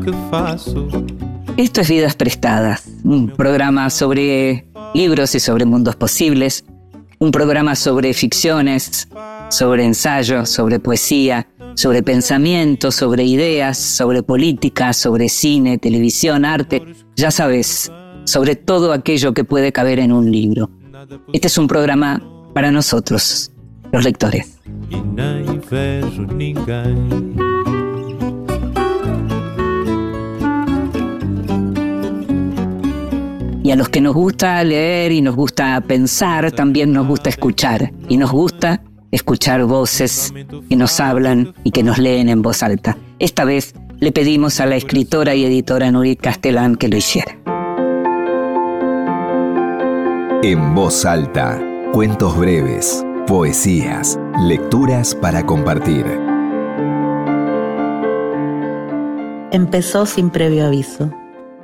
[0.00, 0.12] Que.
[1.56, 6.64] Esto es Vidas Prestadas, un programa sobre libros y sobre mundos posibles,
[7.18, 9.08] un programa sobre ficciones,
[9.48, 16.82] sobre ensayo, sobre poesía, sobre pensamiento, sobre ideas, sobre política, sobre cine, televisión, arte,
[17.16, 17.90] ya sabes,
[18.24, 20.70] sobre todo aquello que puede caber en un libro.
[21.32, 22.22] Este es un programa
[22.52, 23.52] para nosotros,
[23.92, 24.58] los lectores.
[33.62, 37.92] Y a los que nos gusta leer y nos gusta pensar, también nos gusta escuchar.
[38.08, 40.32] Y nos gusta escuchar voces
[40.68, 42.96] que nos hablan y que nos leen en voz alta.
[43.18, 47.36] Esta vez le pedimos a la escritora y editora Nurit Castellán que lo hiciera.
[50.42, 51.60] En voz alta,
[51.92, 56.06] cuentos breves, poesías, lecturas para compartir.
[59.50, 61.12] Empezó sin previo aviso.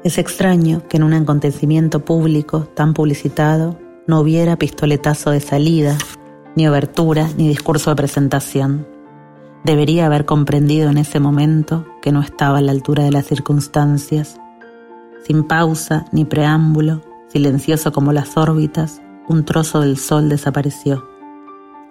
[0.04, 5.96] Es extraño que en un acontecimiento público tan publicitado no hubiera pistoletazo de salida,
[6.54, 8.86] ni obertura, ni discurso de presentación.
[9.64, 14.38] Debería haber comprendido en ese momento que no estaba a la altura de las circunstancias.
[15.26, 21.13] Sin pausa ni preámbulo, silencioso como las órbitas, un trozo del sol desapareció.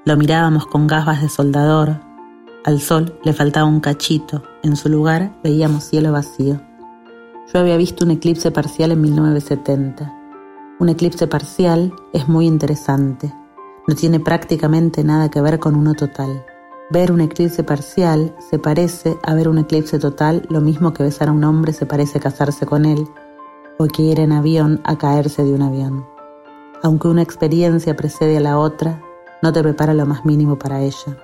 [0.06, 2.02] Lo mirábamos con gafas de soldador.
[2.66, 6.60] Al sol le faltaba un cachito, en su lugar veíamos cielo vacío.
[7.54, 10.14] Yo había visto un eclipse parcial en 1970.
[10.80, 13.34] Un eclipse parcial es muy interesante.
[13.88, 16.46] No tiene prácticamente nada que ver con uno total.
[16.90, 21.30] Ver un eclipse parcial se parece a ver un eclipse total, lo mismo que besar
[21.30, 23.08] a un hombre se parece a casarse con él,
[23.80, 26.06] o que ir en avión a caerse de un avión.
[26.82, 29.02] Aunque una experiencia precede a la otra,
[29.44, 31.18] no te prepara lo más mínimo para ella.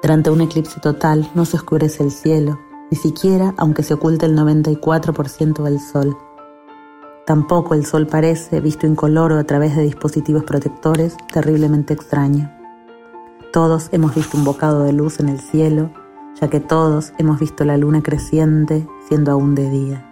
[0.00, 2.60] Durante un eclipse total no se oscurece el cielo,
[2.92, 6.16] ni siquiera aunque se oculte el 94% del sol.
[7.26, 12.50] Tampoco el sol parece, visto incoloro a través de dispositivos protectores, terriblemente extraño.
[13.52, 15.90] Todos hemos visto un bocado de luz en el cielo,
[16.40, 20.09] ya que todos hemos visto la luna creciente siendo aún de día.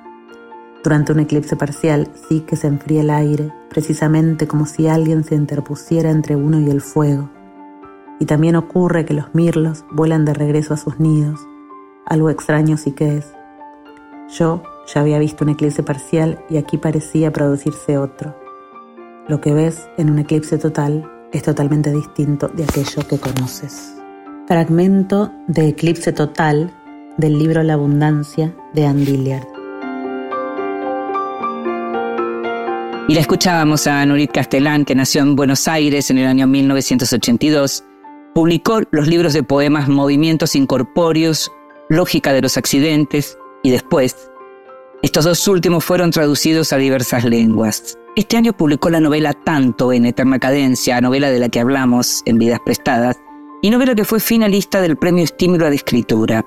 [0.85, 5.35] Durante un eclipse parcial sí que se enfría el aire, precisamente como si alguien se
[5.35, 7.31] interpusiera entre uno y el fuego.
[8.21, 11.41] Y también ocurre que los mirlos vuelan de regreso a sus nidos,
[12.07, 13.33] algo extraño sí que es.
[14.37, 14.63] Yo
[14.93, 18.35] ya había visto un eclipse parcial y aquí parecía producirse otro.
[19.29, 23.95] Lo que ves en un eclipse total es totalmente distinto de aquello que conoces.
[24.47, 26.73] Fragmento de Eclipse Total
[27.19, 29.58] del libro La Abundancia de Dillard.
[33.09, 37.83] Y la escuchábamos a Nurit Castellán, que nació en Buenos Aires en el año 1982.
[38.35, 41.51] Publicó los libros de poemas Movimientos Incorpóreos,
[41.89, 44.31] Lógica de los Accidentes y después
[45.01, 47.97] estos dos últimos fueron traducidos a diversas lenguas.
[48.15, 52.37] Este año publicó la novela Tanto en Eterna Cadencia, novela de la que hablamos en
[52.37, 53.17] Vidas Prestadas,
[53.63, 56.45] y novela que fue finalista del Premio Estímulo de Escritura.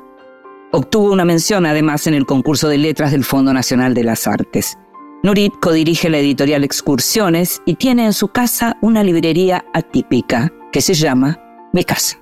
[0.73, 4.77] Obtuvo una mención además en el concurso de letras del Fondo Nacional de las Artes.
[5.23, 10.95] Nurit codirige la editorial Excursiones y tiene en su casa una librería atípica que se
[10.95, 11.39] llama
[11.73, 12.17] Mi Casa.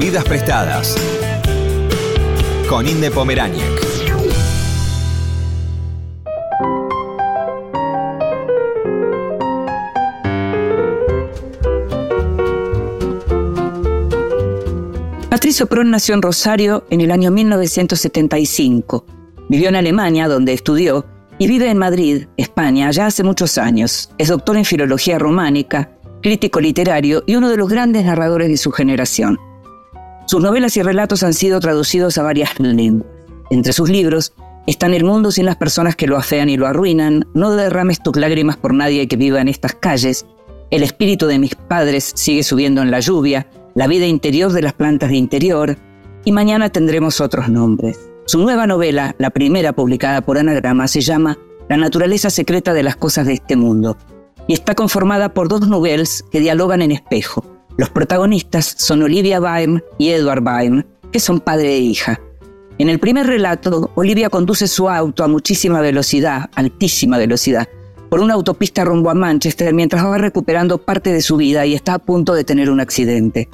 [0.00, 0.96] Vidas Prestadas
[2.66, 3.62] con Inde Pomeráñez.
[15.28, 19.21] Patricio Pron nació en Rosario en el año 1975.
[19.52, 21.04] Vivió en Alemania, donde estudió,
[21.36, 24.10] y vive en Madrid, España, ya hace muchos años.
[24.16, 25.90] Es doctor en filología románica,
[26.22, 29.38] crítico literario y uno de los grandes narradores de su generación.
[30.24, 33.06] Sus novelas y relatos han sido traducidos a varias lenguas.
[33.50, 34.32] Entre sus libros
[34.66, 38.16] están El mundo sin las personas que lo afean y lo arruinan, No derrames tus
[38.16, 40.24] lágrimas por nadie que viva en estas calles,
[40.70, 44.72] El espíritu de mis padres sigue subiendo en la lluvia, La vida interior de las
[44.72, 45.76] plantas de interior,
[46.24, 48.11] y mañana tendremos otros nombres.
[48.24, 51.38] Su nueva novela, la primera publicada por Anagrama, se llama
[51.68, 53.96] La naturaleza secreta de las cosas de este mundo,
[54.46, 57.44] y está conformada por dos novelas que dialogan en espejo.
[57.76, 62.20] Los protagonistas son Olivia Byrne y Edward Byrne, que son padre e hija.
[62.78, 67.68] En el primer relato, Olivia conduce su auto a muchísima velocidad, altísima velocidad,
[68.08, 71.94] por una autopista rumbo a Manchester mientras va recuperando parte de su vida y está
[71.94, 73.48] a punto de tener un accidente.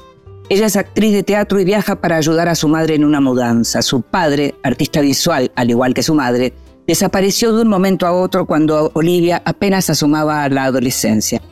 [0.50, 3.82] Ella es actriz de teatro y viaja para ayudar a su madre en una mudanza.
[3.82, 6.54] Su padre, artista visual, al igual que su madre,
[6.86, 11.42] desapareció de un momento a otro cuando Olivia apenas asomaba a la adolescencia.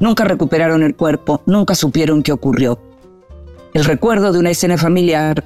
[0.00, 2.78] Nunca recuperaron el cuerpo, nunca supieron qué ocurrió.
[3.72, 5.42] El recuerdo de una escena familiar,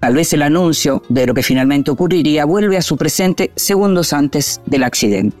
[0.00, 4.60] tal vez el anuncio de lo que finalmente ocurriría, vuelve a su presente segundos antes
[4.66, 5.34] del accidente.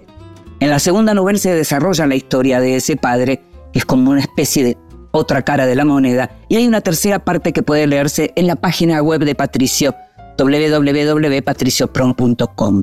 [0.60, 3.42] En la segunda novela se desarrolla la historia de ese padre,
[3.74, 4.78] que es como una especie de
[5.14, 8.56] otra cara de la moneda, y hay una tercera parte que puede leerse en la
[8.56, 9.94] página web de Patricio,
[10.36, 12.82] www.patriciopron.com.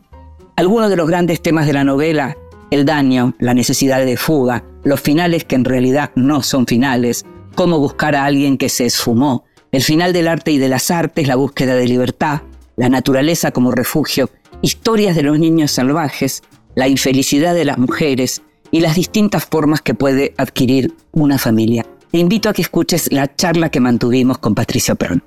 [0.55, 2.37] Algunos de los grandes temas de la novela,
[2.71, 7.25] el daño, la necesidad de fuga, los finales que en realidad no son finales,
[7.55, 9.43] cómo buscar a alguien que se esfumó,
[9.73, 12.43] el final del arte y de las artes, la búsqueda de libertad,
[12.77, 14.29] la naturaleza como refugio,
[14.61, 16.43] historias de los niños salvajes,
[16.75, 18.41] la infelicidad de las mujeres
[18.71, 21.85] y las distintas formas que puede adquirir una familia.
[22.11, 25.23] Te invito a que escuches la charla que mantuvimos con Patricio Perón.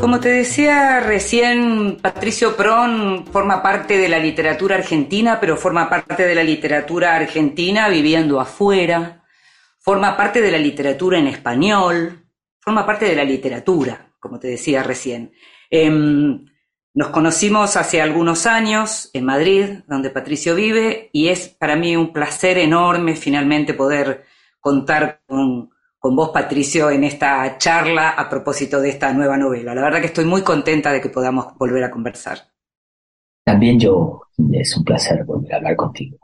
[0.00, 6.26] Como te decía recién, Patricio Pron forma parte de la literatura argentina, pero forma parte
[6.26, 9.22] de la literatura argentina viviendo afuera,
[9.80, 12.26] forma parte de la literatura en español,
[12.58, 15.32] forma parte de la literatura, como te decía recién.
[15.68, 16.46] Em,
[16.94, 22.12] nos conocimos hace algunos años en Madrid, donde Patricio vive, y es para mí un
[22.12, 24.24] placer enorme finalmente poder
[24.60, 29.74] contar con, con vos, Patricio, en esta charla a propósito de esta nueva novela.
[29.74, 32.38] La verdad que estoy muy contenta de que podamos volver a conversar.
[33.44, 36.23] También yo, es un placer volver a hablar contigo.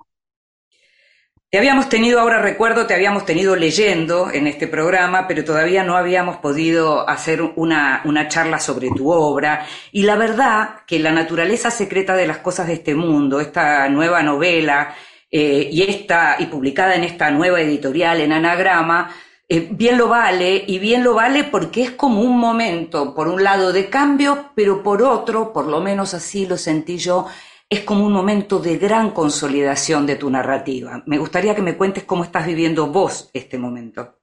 [1.50, 5.97] Te habíamos tenido, ahora recuerdo, te habíamos tenido leyendo en este programa, pero todavía no
[5.97, 9.67] habíamos podido hacer una, una, charla sobre tu obra.
[9.91, 14.23] Y la verdad que la naturaleza secreta de las cosas de este mundo, esta nueva
[14.23, 14.94] novela,
[15.29, 19.12] eh, y esta, y publicada en esta nueva editorial en Anagrama,
[19.49, 23.43] eh, bien lo vale, y bien lo vale porque es como un momento, por un
[23.43, 27.26] lado, de cambio, pero por otro, por lo menos así lo sentí yo,
[27.70, 31.05] es como un momento de gran consolidación de tu narrativa.
[31.06, 34.19] Me gustaría que me cuentes cómo estás viviendo vos este momento.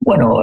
[0.00, 0.40] Bueno,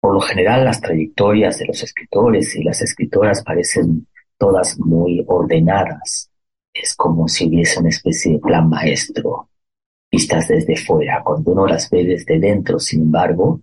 [0.00, 6.28] por lo general las trayectorias de los escritores y las escritoras parecen todas muy ordenadas.
[6.74, 9.48] Es como si hubiese una especie de plan maestro
[10.10, 11.22] vistas desde fuera.
[11.22, 13.60] Cuando uno las ve desde dentro, sin embargo,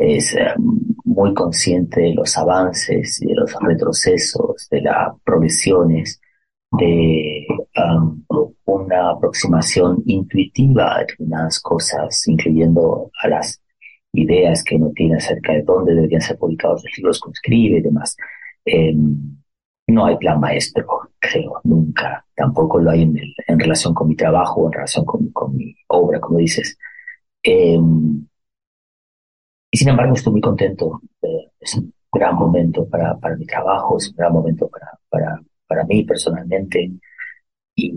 [0.00, 0.54] es eh,
[1.04, 6.20] muy consciente de los avances y de los retrocesos, de las progresiones,
[6.72, 8.24] de um,
[8.64, 13.60] una aproximación intuitiva a determinadas cosas, incluyendo a las
[14.14, 17.82] ideas que uno tiene acerca de dónde deberían ser publicados los libros que escribe y
[17.82, 18.16] demás.
[18.64, 19.36] Em,
[19.88, 20.86] no hay plan maestro,
[21.18, 22.24] creo, nunca.
[22.34, 23.16] Tampoco lo hay en,
[23.46, 26.78] en relación con mi trabajo, en relación con, con mi obra, como dices.
[27.42, 28.26] Em,
[29.70, 31.00] y sin embargo, estoy muy contento.
[31.60, 35.84] es un gran momento para, para mi trabajo, es un gran momento para, para, para
[35.84, 36.90] mí personalmente.
[37.76, 37.92] Y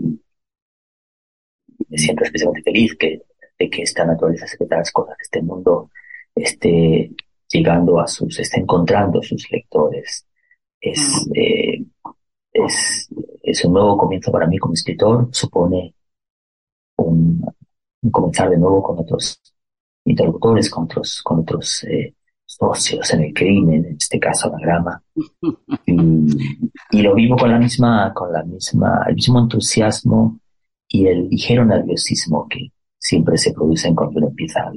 [1.88, 3.22] me siento especialmente feliz que,
[3.58, 5.90] de que esta naturaleza secreta de las cosas de este mundo
[6.34, 7.10] esté
[7.48, 10.26] llegando a sus, esté encontrando sus lectores
[10.80, 11.84] es, eh,
[12.52, 13.08] es,
[13.42, 15.94] es, un nuevo comienzo para mí como escritor, supone
[16.96, 17.42] un,
[18.10, 19.40] comenzar de nuevo con otros
[20.04, 22.14] interlocutores, con otros, con otros eh,
[22.46, 25.02] socios en el crimen, en este caso la grama.
[25.86, 30.38] Y, lo vivo con la misma, con la misma, el mismo entusiasmo
[30.88, 34.70] y el ligero nerviosismo que siempre se producen cuando uno empieza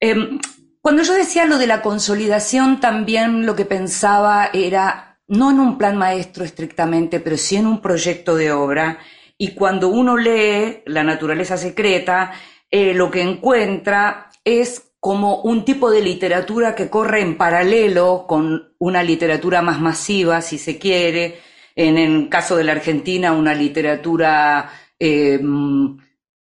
[0.00, 0.38] em,
[0.82, 5.78] cuando yo decía lo de la consolidación, también lo que pensaba era no en un
[5.78, 8.98] plan maestro estrictamente, pero sí en un proyecto de obra.
[9.38, 12.32] Y cuando uno lee La naturaleza secreta,
[12.70, 18.74] eh, lo que encuentra es como un tipo de literatura que corre en paralelo con
[18.78, 21.40] una literatura más masiva, si se quiere.
[21.76, 25.40] En el caso de la Argentina, una literatura, eh,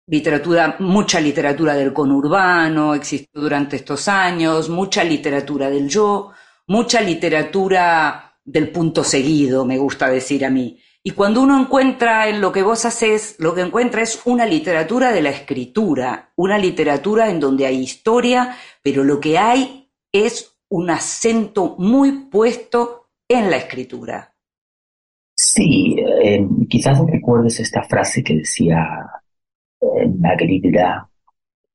[0.06, 6.30] literatura, mucha literatura del conurbano existió durante estos años, mucha literatura del yo,
[6.66, 10.78] mucha literatura del punto seguido, me gusta decir a mí.
[11.06, 15.12] Y cuando uno encuentra en lo que vos haces, lo que encuentra es una literatura
[15.12, 20.88] de la escritura, una literatura en donde hay historia, pero lo que hay es un
[20.88, 24.34] acento muy puesto en la escritura.
[25.36, 28.88] Sí, eh, quizás recuerdes esta frase que decía
[29.82, 30.72] eh, Magritte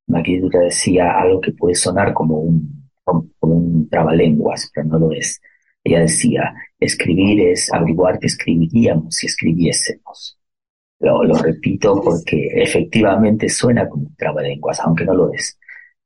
[0.08, 5.40] Magritte decía algo que puede sonar como un, como un trabalenguas, pero no lo es.
[5.84, 10.38] Ella decía, escribir es averiguar qué escribiríamos si escribiésemos.
[11.00, 15.58] Lo, lo repito porque efectivamente suena como un trabalenguas, aunque no lo es.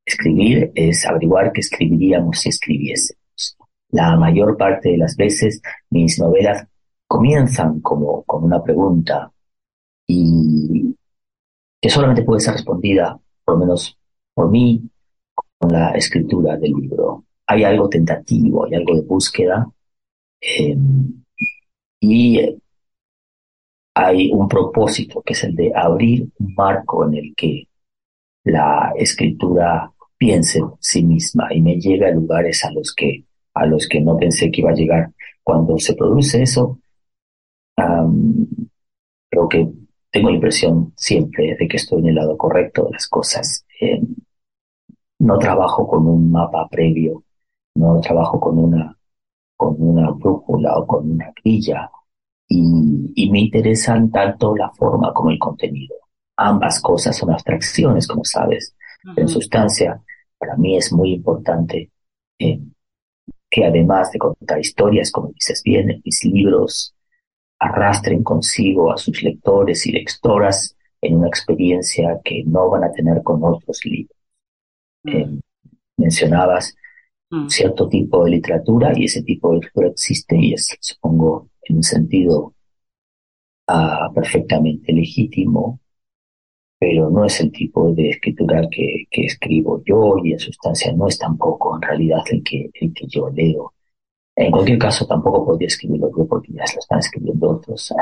[0.05, 3.57] Escribir es averiguar qué escribiríamos si escribiésemos.
[3.91, 6.67] La mayor parte de las veces mis novelas
[7.07, 9.33] comienzan como con una pregunta
[10.07, 10.97] y,
[11.81, 13.99] que solamente puede ser respondida, por lo menos
[14.35, 14.91] por mí,
[15.59, 17.24] con la escritura del libro.
[17.47, 19.67] Hay algo tentativo, hay algo de búsqueda
[20.41, 20.77] eh,
[22.01, 22.41] y
[23.95, 27.69] hay un propósito que es el de abrir un marco en el que
[28.45, 33.25] la escritura piense en sí misma y me llega a lugares a los que
[33.55, 35.13] a los que no pensé que iba a llegar.
[35.43, 36.81] Cuando se produce eso,
[39.31, 39.69] creo que
[40.11, 43.65] tengo la impresión siempre de que estoy en el lado correcto de las cosas.
[43.81, 44.01] Eh,
[45.21, 47.25] no trabajo con un mapa previo,
[47.75, 48.97] no trabajo con una,
[49.57, 51.91] con una brújula o con una grilla
[52.49, 55.97] y, y me interesan tanto la forma como el contenido.
[56.37, 58.75] Ambas cosas son abstracciones, como sabes.
[59.17, 60.03] En sustancia,
[60.39, 61.91] para mí es muy importante
[62.39, 62.61] eh,
[63.51, 66.95] que además de contar historias, como dices bien, mis libros
[67.59, 73.23] arrastren consigo a sus lectores y lectoras en una experiencia que no van a tener
[73.23, 74.17] con otros libros.
[75.05, 75.17] Mm.
[75.17, 75.41] Eh,
[75.97, 76.75] mencionabas.
[77.49, 81.83] Cierto tipo de literatura y ese tipo de literatura existe y es, supongo, en un
[81.83, 82.55] sentido
[83.67, 85.81] ah, perfectamente legítimo,
[86.79, 91.09] pero no es el tipo de escritura que, que, escribo yo y en sustancia no
[91.09, 93.73] es tampoco en realidad el que, el que yo leo.
[94.37, 97.95] En cualquier caso, tampoco podría escribirlo yo porque ya se lo están escribiendo otros.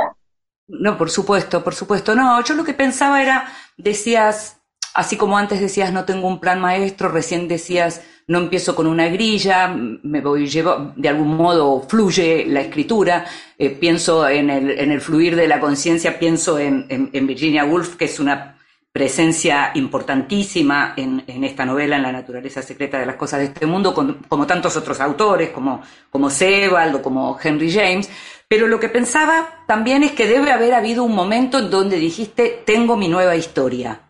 [0.67, 2.15] No, por supuesto, por supuesto.
[2.15, 3.47] No, yo lo que pensaba era,
[3.77, 4.61] decías,
[4.95, 9.09] así como antes decías no tengo un plan maestro, recién decías no empiezo con una
[9.09, 13.27] grilla, me voy, llevo, de algún modo fluye la escritura,
[13.59, 16.87] eh, pienso en el, en el fluir de la conciencia, pienso en,
[17.27, 18.59] Virginia Woolf, que es una
[18.93, 23.67] presencia importantísima en, en, esta novela, en la naturaleza secreta de las cosas de este
[23.67, 28.09] mundo, como tantos otros autores, como, como Sebald o como Henry James.
[28.47, 32.63] Pero lo que pensaba también es que debe haber habido un momento en donde dijiste,
[32.67, 34.01] tengo mi nueva historia.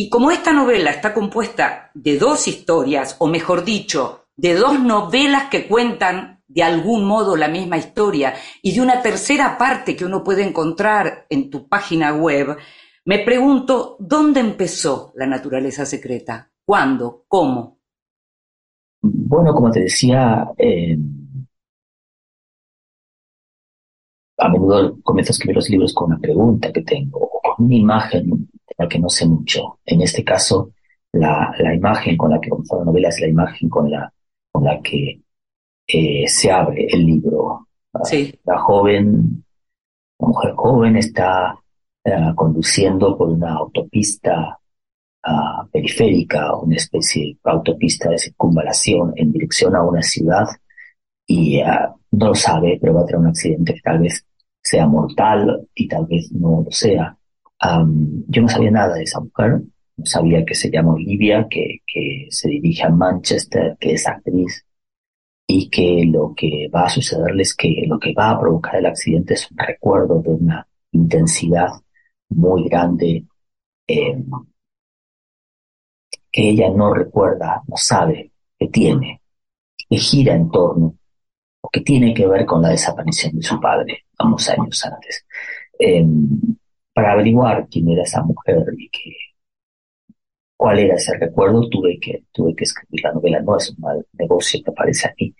[0.00, 5.50] Y como esta novela está compuesta de dos historias, o mejor dicho, de dos novelas
[5.50, 10.22] que cuentan de algún modo la misma historia y de una tercera parte que uno
[10.22, 12.56] puede encontrar en tu página web,
[13.06, 16.48] me pregunto, ¿dónde empezó la naturaleza secreta?
[16.64, 17.24] ¿Cuándo?
[17.26, 17.80] ¿Cómo?
[19.02, 20.96] Bueno, como te decía, eh,
[24.36, 27.74] a menudo comienzo a escribir los libros con una pregunta que tengo o con una
[27.74, 29.80] imagen la que no sé mucho.
[29.84, 30.70] En este caso,
[31.12, 34.12] la, la imagen con la que comenzó la novela es la imagen con la,
[34.52, 35.20] con la que
[35.86, 37.66] eh, se abre el libro.
[38.04, 38.32] Sí.
[38.44, 39.44] La joven,
[40.18, 41.58] la mujer joven está
[42.04, 44.58] eh, conduciendo por una autopista
[45.26, 50.46] uh, periférica, una especie de autopista de circunvalación en dirección a una ciudad
[51.26, 51.60] y
[52.12, 54.24] no lo sabe, pero va a tener un accidente que tal vez
[54.62, 57.17] sea mortal y tal vez no lo sea.
[57.62, 59.62] Um, yo no sabía nada de esa mujer,
[59.96, 64.64] no sabía que se llama Olivia, que, que se dirige a Manchester, que es actriz
[65.46, 68.86] y que lo que va a sucederle es que lo que va a provocar el
[68.86, 71.68] accidente es un recuerdo de una intensidad
[72.28, 73.24] muy grande
[73.86, 74.24] eh,
[76.30, 79.22] que ella no recuerda, no sabe que tiene,
[79.88, 80.94] que gira en torno
[81.60, 85.26] o que tiene que ver con la desaparición de su padre unos años antes.
[85.78, 86.04] Eh,
[86.98, 89.12] para averiguar quién era esa mujer y que,
[90.56, 93.40] cuál era ese recuerdo, tuve que, tuve que escribir la novela.
[93.40, 95.32] No es un mal negocio que parece a mí,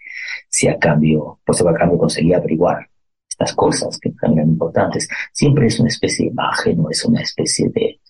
[0.48, 2.88] si a cambio, pues a cambio conseguí averiguar
[3.28, 5.08] estas cosas que también importantes.
[5.32, 8.00] Siempre es una especie de imagen o es una especie de,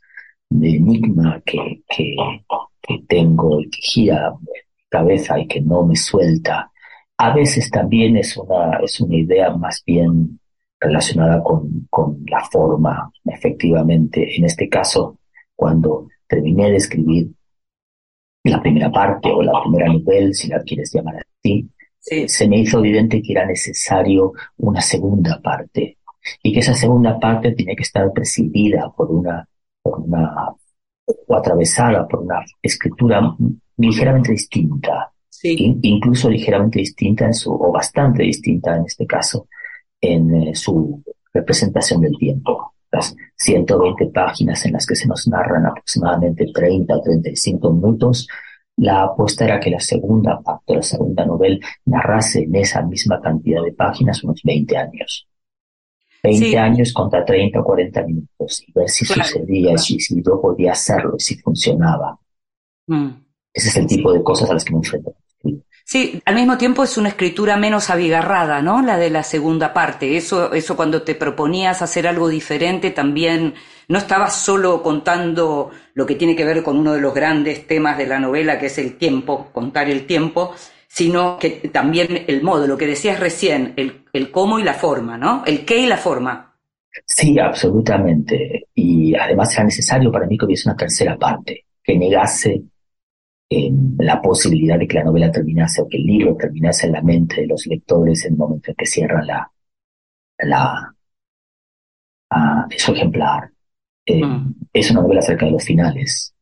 [0.51, 2.07] enigma que, que,
[3.09, 4.49] tengo y que gira mi
[4.91, 6.71] cabeza y que no me suelta.
[7.17, 10.39] A veces también es una, es una idea más bien
[10.81, 14.37] relacionada con, con la forma, efectivamente.
[14.37, 15.19] En este caso,
[15.55, 17.29] cuando terminé de escribir
[18.45, 21.69] la primera parte o la primera nivel, si la quieres llamar así,
[22.01, 25.99] se me hizo evidente que era necesario una segunda parte
[26.43, 29.47] y que esa segunda parte tenía que estar presidida por una,
[29.83, 30.55] por una
[31.27, 33.35] o atravesada por una escritura
[33.77, 39.49] ligeramente distinta, incluso ligeramente distinta en su, o bastante distinta en este caso,
[40.01, 41.03] en eh, su
[41.33, 42.75] representación del tiempo.
[42.91, 48.27] Las 120 páginas en las que se nos narran aproximadamente 30 o 35 minutos
[48.79, 53.63] la apuesta era que la segunda parte, la segunda novela, narrase en esa misma cantidad
[53.63, 55.27] de páginas unos 20 años.
[56.23, 60.73] 20 años contra 30 o 40 minutos y ver si sucedía, y si, yo podía
[60.73, 62.19] hacerlo, si funcionaba.
[62.87, 63.09] Mm.
[63.53, 65.13] Ese es el tipo de cosas a las que me enfrento.
[65.91, 68.83] Sí, al mismo tiempo es una escritura menos abigarrada, ¿no?
[68.83, 70.19] La de la segunda parte.
[70.19, 73.55] Eso, eso cuando te proponías hacer algo diferente también
[73.89, 77.97] no estabas solo contando lo que tiene que ver con uno de los grandes temas
[77.97, 80.55] de la novela, que es el tiempo, contar el tiempo,
[80.87, 85.17] sino que también el modo, lo que decías recién, el, el cómo y la forma,
[85.17, 85.43] ¿no?
[85.47, 86.55] El qué y la forma.
[87.07, 88.69] Sí, absolutamente.
[88.75, 92.63] Y además era necesario para mí que hubiese una tercera parte, que negase
[93.51, 97.41] la posibilidad de que la novela terminase o que el libro terminase en la mente
[97.41, 99.51] de los lectores en el momento en que cierran la,
[100.39, 100.95] la,
[102.31, 103.51] uh, su ejemplar.
[104.05, 104.55] Eh, mm.
[104.73, 106.35] Es una novela acerca de los finales.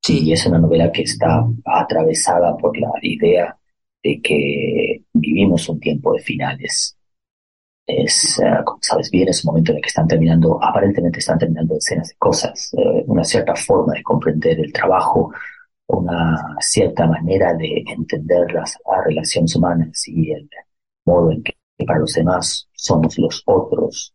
[0.00, 0.24] Sí.
[0.24, 3.56] Y es una novela que está atravesada por la idea
[4.02, 6.96] de que vivimos un tiempo de finales.
[7.84, 11.38] Es, uh, como sabes bien, es un momento en el que están terminando, aparentemente están
[11.38, 15.32] terminando decenas de cosas, uh, una cierta forma de comprender el trabajo,
[15.92, 20.48] una cierta manera de entender las, relaciones humanas y el
[21.04, 21.54] modo en que
[21.86, 24.14] para los demás somos los otros,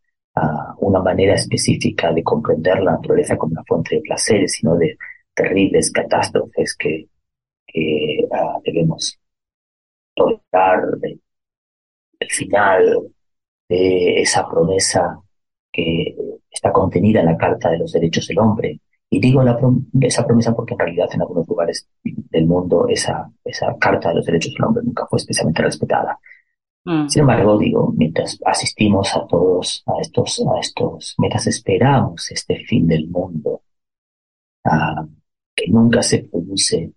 [0.79, 4.98] una manera específica de comprender la naturaleza como una fuente de placeres, sino de
[5.34, 7.07] terribles catástrofes que,
[8.31, 9.19] ah, debemos
[10.15, 10.84] tolerar,
[12.19, 13.07] el final
[13.69, 15.19] de esa promesa
[15.72, 16.15] que
[16.50, 18.79] está contenida en la Carta de los Derechos del Hombre,
[19.10, 19.58] y digo la
[20.02, 24.26] esa promesa porque en realidad en algunos lugares del mundo esa, esa Carta de los
[24.26, 26.20] Derechos del Hombre nunca fue especialmente respetada.
[26.84, 27.08] Mm.
[27.08, 32.88] Sin embargo, digo, mientras asistimos a todos a estos, a estos, mientras esperamos este fin
[32.88, 33.62] del mundo,
[35.56, 36.92] que nunca se produce,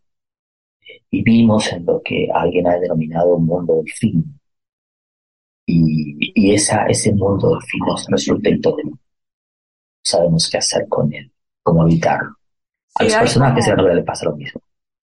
[1.11, 4.41] vivimos en lo que alguien ha denominado un mundo del fin.
[5.67, 8.99] Y, y esa, ese mundo del fin nos resulta intolerable.
[10.03, 12.37] Sabemos qué hacer con él cómo evitarlo.
[12.97, 14.61] A los personajes de la novela le pasa lo mismo.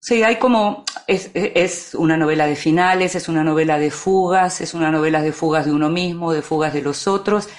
[0.01, 4.73] Sí, hay como, es, es, una novela de finales, es una novela de fugas, es
[4.73, 7.49] una novela de fugas de uno mismo, de fugas de los otros.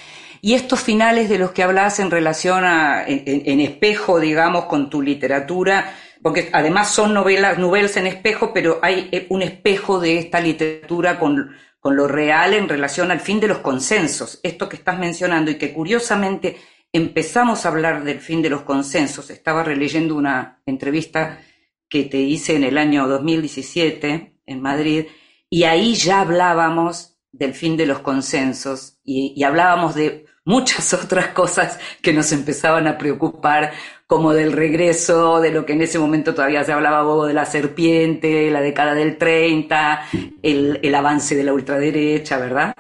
[0.41, 5.03] Y estos finales de los que hablas en relación a, en, espejo, digamos, con tu
[5.03, 10.41] literatura, porque además son novelas, novelas en espejo, pero hay eh, un espejo de esta
[10.41, 14.41] literatura con, con lo real en relación al fin de los consensos.
[14.43, 16.57] Esto que estás mencionando y que curiosamente
[16.93, 19.31] empezamos a hablar del fin de los consensos.
[19.31, 21.41] Estaba releyendo una entrevista
[21.89, 25.07] que te hice en el año 2017 en Madrid
[25.49, 31.79] y ahí ya hablábamos del fin de los consensos y, hablábamos de muchas otras cosas
[32.03, 33.73] que nos empezaban a preocupar,
[34.07, 38.51] como del regreso, de lo que en ese momento todavía se hablaba de la serpiente,
[38.51, 40.03] la década del 30,
[40.43, 42.75] el, el avance de la ultraderecha, ¿verdad?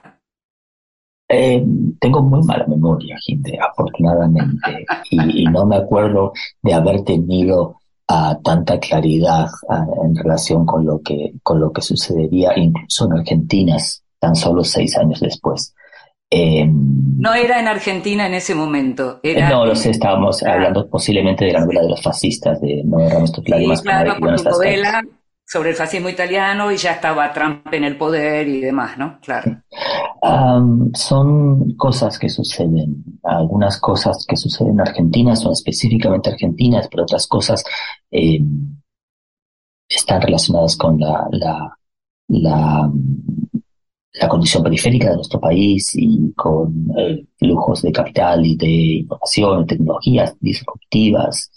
[1.32, 1.64] Eh,
[2.00, 7.76] tengo muy mala memoria, gente, afortunadamente, y, no me acuerdo de haber tenido
[8.08, 13.18] ah, tanta claridad ah, en relación con lo que con lo que sucedería incluso en
[13.18, 13.76] Argentina
[14.18, 15.72] tan solo seis años después.
[16.28, 19.20] Em, no era en Argentina en ese momento.
[19.22, 22.98] Era no, lo sé, estábamos hablando posiblemente de la novela de los fascistas, de No
[22.98, 23.78] lágrimas.
[23.78, 25.02] Sí, claro, por tu novela,
[25.44, 29.18] sobre el fascismo italiano y ya estaba Trump en el poder y demás, ¿no?
[29.20, 29.62] Claro.
[30.94, 37.26] Son cosas que suceden, algunas cosas que suceden en Argentina son específicamente argentinas, pero otras
[37.26, 37.64] cosas
[38.10, 38.76] em,
[39.88, 41.78] están relacionadas con la, la,
[42.28, 42.90] la,
[44.12, 49.66] la, condición periférica de nuestro país y con eh, flujos de capital y de información,
[49.66, 51.50] tecnologías disruptivas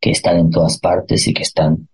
[0.00, 1.88] que están en todas partes y que están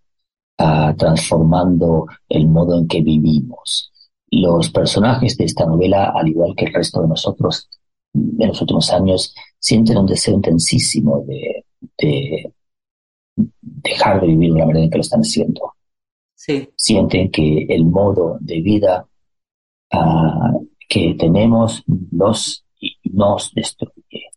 [0.96, 3.92] transformando el modo en que vivimos.
[4.30, 7.68] Los personajes de esta novela, al igual que el resto de nosotros
[8.14, 12.52] en los últimos años, sienten un deseo intensísimo de,
[13.36, 15.74] dejar de vivir de la manera en que lo están haciendo.
[16.34, 16.68] Sí.
[16.76, 19.06] Sienten que el modo de vida
[19.92, 20.52] ah,
[20.88, 22.64] que tenemos los,
[23.04, 24.30] nos destruye.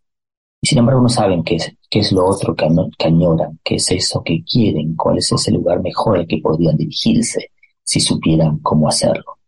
[0.62, 2.66] Y sin embargo no saben qué es, qué es lo otro que,
[3.06, 7.52] añoran, qué es eso que quieren, cuál es ese lugar mejor al que podrían dirigirse
[7.84, 9.39] si supieran cómo hacerlo.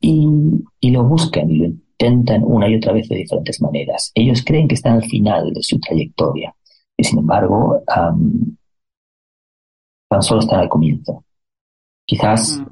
[0.00, 4.12] Y, lo buscan y lo intentan una y otra vez de diferentes maneras.
[4.14, 6.54] Ellos creen que están al final de su trayectoria
[6.96, 7.82] y sin embargo
[10.08, 11.24] tan solo están al comienzo.
[12.04, 12.62] Quizás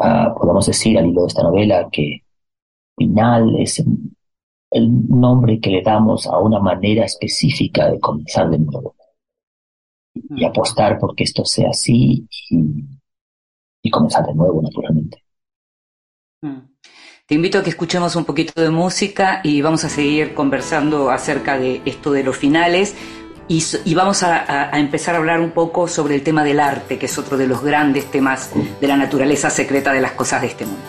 [0.00, 2.22] ah, podamos decir al hilo de esta novela que
[2.96, 3.82] final es
[4.70, 8.94] el nombre que le damos a una manera específica de comenzar de nuevo.
[10.14, 15.21] Y apostar porque esto sea así y, comenzar de nuevo, naturalmente.
[16.42, 21.56] Te invito a que escuchemos un poquito de música y vamos a seguir conversando acerca
[21.56, 22.96] de esto de los finales.
[23.46, 27.18] Y, vamos a, empezar a hablar un poco sobre el tema del arte, que es
[27.18, 28.50] otro de los grandes temas
[28.80, 30.82] de la naturaleza secreta de las cosas de este mundo.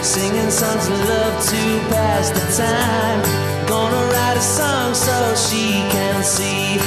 [0.00, 3.47] Singing songs of love to pass the time.
[3.68, 6.78] Gonna write a song so she can see.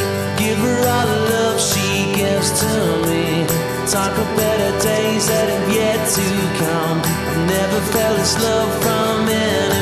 [0.41, 2.73] Give her all the love she gives to
[3.07, 3.45] me.
[3.85, 6.27] talk of better days that have yet to
[6.63, 6.97] come.
[7.05, 9.80] I've never felt this love from anyone.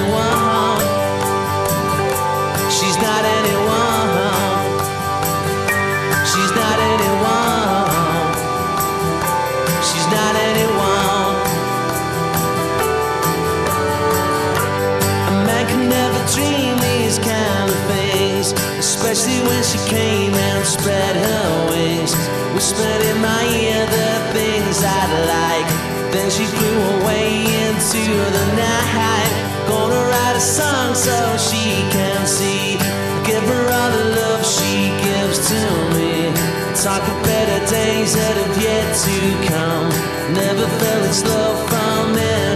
[19.19, 22.13] Especially when she came and spread her wings.
[22.55, 25.69] Whispered in my ear the things I'd like.
[26.13, 28.03] Then she flew away into
[28.37, 29.31] the night.
[29.67, 32.77] Gonna write a song so she can see.
[33.27, 35.61] Give her all the love she gives to
[35.95, 36.31] me.
[36.81, 39.17] Talk of better days that have yet to
[39.51, 39.89] come.
[40.33, 42.48] Never felt this love from anyone.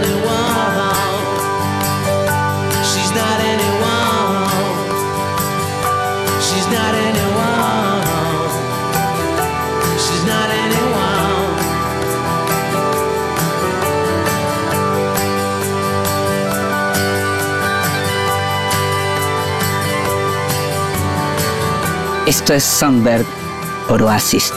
[22.26, 23.26] Esto es Sunbird
[23.86, 24.50] por Oasis.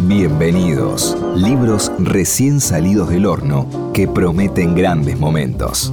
[0.00, 5.90] Bienvenidos, libros recién salidos del horno que prometen grandes momentos.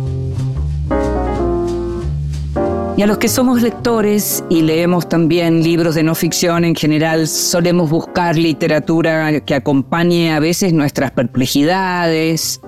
[2.98, 7.30] Y a los que somos lectores y leemos también libros de no ficción en general,
[7.30, 12.60] solemos buscar literatura que acompañe a veces nuestras perplejidades,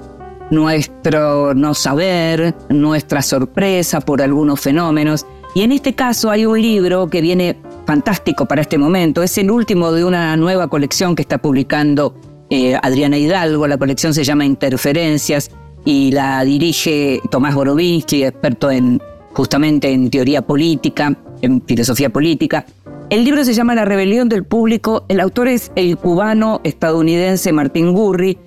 [0.52, 5.26] nuestro no saber, nuestra sorpresa por algunos fenómenos.
[5.54, 9.22] Y en este caso hay un libro que viene fantástico para este momento.
[9.22, 12.16] Es el último de una nueva colección que está publicando
[12.50, 13.68] eh, Adriana Hidalgo.
[13.68, 15.52] La colección se llama Interferencias
[15.84, 19.02] y la dirige Tomás Borovinsky, experto en
[19.34, 22.66] justamente en teoría política, en filosofía política.
[23.10, 25.06] El libro se llama La rebelión del público.
[25.10, 28.38] El autor es el cubano estadounidense Martín Gurri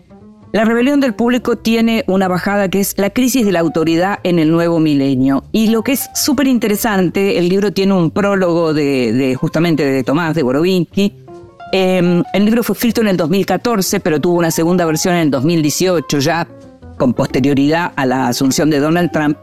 [0.51, 4.39] la rebelión del público tiene una bajada que es la crisis de la autoridad en
[4.39, 5.45] el nuevo milenio.
[5.53, 10.35] Y lo que es súper interesante, el libro tiene un prólogo de, justamente de Tomás
[10.35, 11.13] de Borovinsky.
[11.73, 15.31] Em, el libro fue escrito en el 2014, pero tuvo una segunda versión en el
[15.31, 16.49] 2018, ya
[16.97, 19.37] con posterioridad a la asunción de Donald Trump.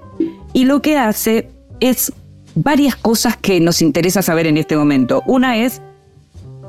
[0.54, 2.12] Y lo que hace es
[2.56, 5.22] varias cosas que nos interesa saber en este momento.
[5.28, 5.82] Una es,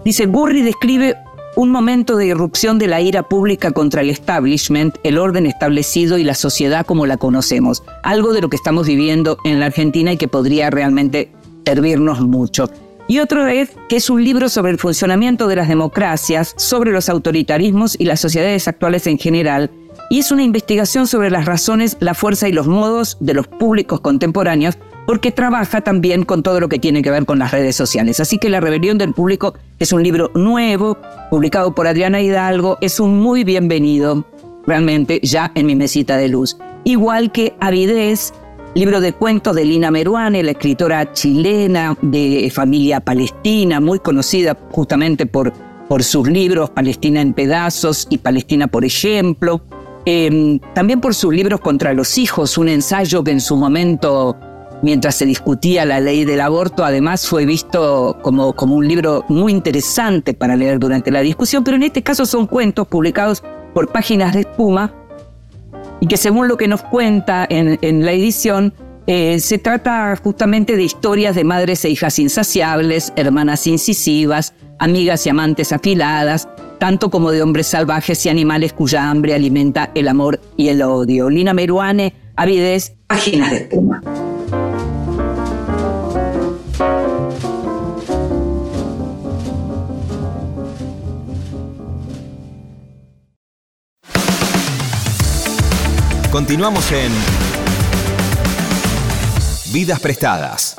[0.05, 1.16] dice, Gurri describe
[1.57, 6.25] un momento de irrupción de la ira pública contra el establishment, el orden establecido y
[6.25, 10.19] la sociedad como la conocemos, algo de lo que estamos viviendo en la Argentina y
[10.19, 11.33] que podría realmente
[11.64, 12.69] servirnos mucho.
[13.09, 17.09] Y otro es que es un libro sobre el funcionamiento de las democracias, sobre los
[17.09, 19.71] autoritarismos y las sociedades actuales en general,
[20.11, 24.01] y es una investigación sobre las razones, la fuerza y los modos de los públicos
[24.01, 28.21] contemporáneos porque trabaja también con todo lo que tiene que ver con las redes sociales.
[28.21, 30.99] Así que La Rebelión del Público es un libro nuevo,
[31.31, 34.27] publicado por Adriana Hidalgo, es un muy bienvenido,
[34.66, 36.59] realmente, ya en mi mesita de luz.
[36.85, 38.35] Igual que Avidez,
[38.77, 45.25] libro de cuentos de Lina Meruane, la escritora chilena de familia palestina, muy conocida justamente
[45.25, 45.51] por,
[45.89, 49.62] por sus libros Palestina en pedazos y Palestina por ejemplo.
[50.05, 54.37] Em, también por sus libros contra los hijos, un ensayo que en su momento
[54.83, 59.53] mientras se discutía la ley del aborto, además fue visto como, como un libro muy
[59.53, 64.35] interesante para leer durante la discusión, pero en este caso son cuentos publicados por páginas
[64.35, 64.93] de espuma
[66.00, 68.74] y que según lo que nos cuenta en, la edición,
[69.06, 75.30] eh, se trata justamente de historias de madres e hijas insaciables, hermanas incisivas, amigas y
[75.30, 80.68] amantes afiladas, tanto como de hombres salvajes y animales cuya hambre alimenta el amor y
[80.68, 81.30] el odio.
[81.30, 84.02] Lina Meruane, Avidez, Páginas de Espuma.
[96.37, 97.11] Continuamos en
[99.72, 100.77] Vidas Prestadas.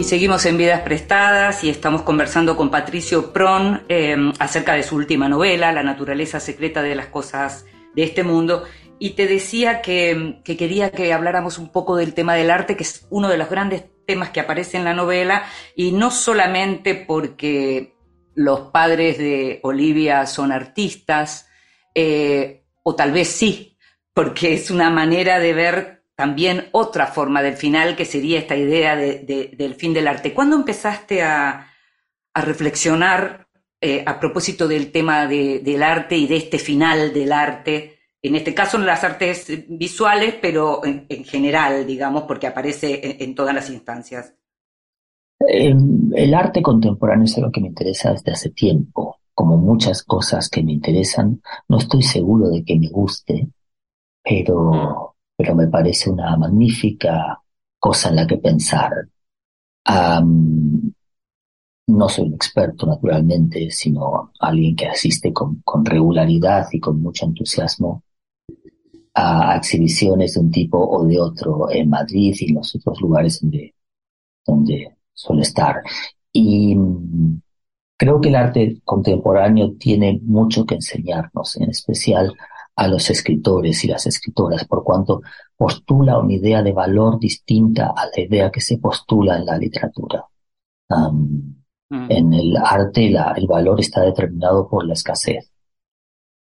[0.00, 4.96] Y seguimos en Vidas Prestadas y estamos conversando con Patricio Pron eh, acerca de su
[4.96, 7.64] última novela, La naturaleza secreta de las cosas
[7.94, 8.64] de este mundo.
[8.98, 13.06] Y te decía que, quería que habláramos un poco del tema del arte, que es
[13.10, 15.44] uno de los grandes temas que aparece en la novela,
[15.76, 17.91] y no solamente porque
[18.34, 21.48] los padres de Olivia son artistas,
[21.94, 23.76] eh, o tal vez sí,
[24.14, 28.96] porque es una manera de ver también otra forma del final, que sería esta idea
[28.96, 30.32] de, del fin del arte.
[30.32, 31.68] ¿Cuándo empezaste a,
[32.34, 33.46] reflexionar
[33.80, 37.98] eh, a propósito del tema de, del arte y de este final del arte?
[38.22, 43.34] En este caso en las artes visuales, pero en, en general, digamos, porque aparece en
[43.34, 44.34] todas las instancias.
[45.48, 49.16] El arte contemporáneo es algo que me interesa desde hace tiempo.
[49.34, 53.48] Como muchas cosas que me interesan, no estoy seguro de que me guste,
[54.22, 57.42] pero pero me parece una magnífica
[57.78, 58.92] cosa en la que pensar.
[61.86, 67.26] no soy un experto, naturalmente, sino alguien que asiste con, con regularidad y con mucho
[67.26, 68.04] entusiasmo
[69.14, 73.40] a exhibiciones de un tipo o de otro en Madrid y en los otros lugares
[74.46, 75.82] donde suele estar.
[76.32, 77.40] Y mm,
[77.96, 82.34] creo que el arte contemporáneo tiene mucho que enseñarnos, en especial
[82.76, 85.22] a los escritores y las escritoras, por cuanto
[85.56, 90.24] postula una idea de valor distinta a la idea que se postula en la literatura.
[90.88, 92.10] Mm.
[92.10, 95.52] En el arte el valor está determinado por la escasez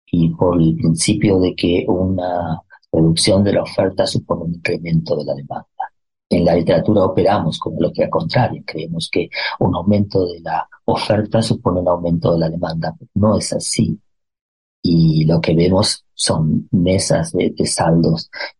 [0.05, 5.25] y por el principio de que una reducción de la oferta supone un incremento de
[5.25, 5.67] la demanda.
[6.31, 10.67] En la literatura operamos como lo que al contrario, creemos que un aumento de la
[10.85, 12.95] oferta supone un aumento de la demanda.
[13.15, 13.99] No es así
[14.81, 17.69] y lo que vemos son mesas de, de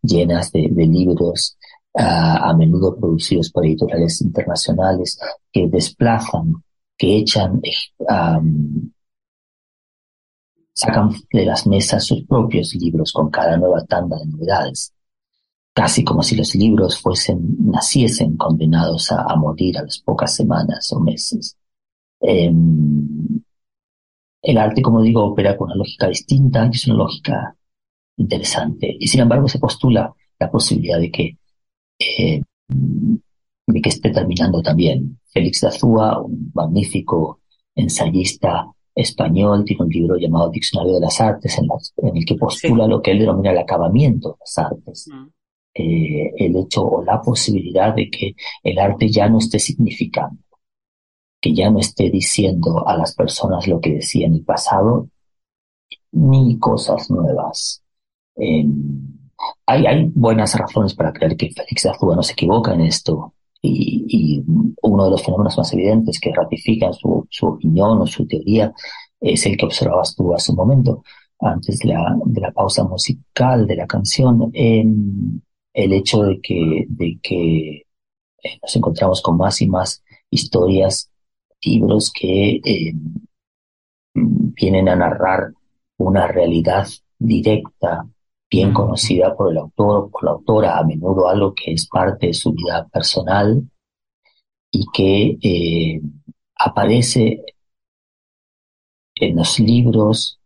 [0.02, 1.58] llenas de, libros
[1.94, 5.20] uh, a menudo producidos por editoriales internacionales
[5.52, 6.54] que desplazan,
[6.98, 7.62] que echan,
[8.00, 8.92] um,
[10.74, 14.94] sacan de las mesas sus propios libros con cada nueva tanda de novedades,
[15.74, 20.92] casi como si los libros fuesen, naciesen condenados a, a morir a las pocas semanas
[20.94, 21.58] o meses.
[22.20, 23.42] Um,
[24.42, 27.56] el arte, como digo, opera con una lógica distinta, que es una lógica
[28.18, 28.96] interesante.
[29.00, 31.38] Y sin embargo se postula la posibilidad de que,
[32.00, 32.42] eh,
[33.68, 35.20] de que esté terminando también.
[35.32, 37.42] Félix de Azúa, un magnífico
[37.76, 43.02] ensayista español, tiene un libro llamado Diccionario de las Artes, en, el que postula lo
[43.02, 45.08] que él denomina el acabamiento de las artes.
[45.10, 45.28] Mm.
[45.74, 50.38] Eh, el hecho o la posibilidad de que el arte ya no esté significando
[51.42, 55.10] que ya no esté diciendo a las personas lo que decía en el pasado,
[56.12, 57.84] ni cosas nuevas.
[58.36, 59.18] Em,
[59.66, 63.34] hay, hay, buenas razones para creer que Félix Azúa no se equivoca en esto.
[63.64, 64.44] Y,
[64.84, 68.74] uno de los fenómenos más evidentes que ratifican su, su, opinión o su teoría
[69.20, 71.04] es el que observabas tú hace un momento,
[71.40, 76.86] antes de la, de la pausa musical de la canción, en el hecho de que,
[76.88, 77.86] de que
[78.44, 81.10] eh, nos encontramos con más y más historias
[81.64, 82.94] libros que eh,
[84.14, 85.54] vienen a narrar
[85.98, 86.88] una realidad
[87.20, 88.08] directa,
[88.50, 92.28] bien conocida por el autor o por la autora, a menudo algo que es parte
[92.28, 93.64] de su vida personal
[94.72, 96.02] y que eh,
[96.56, 97.44] aparece
[99.16, 100.40] en los libros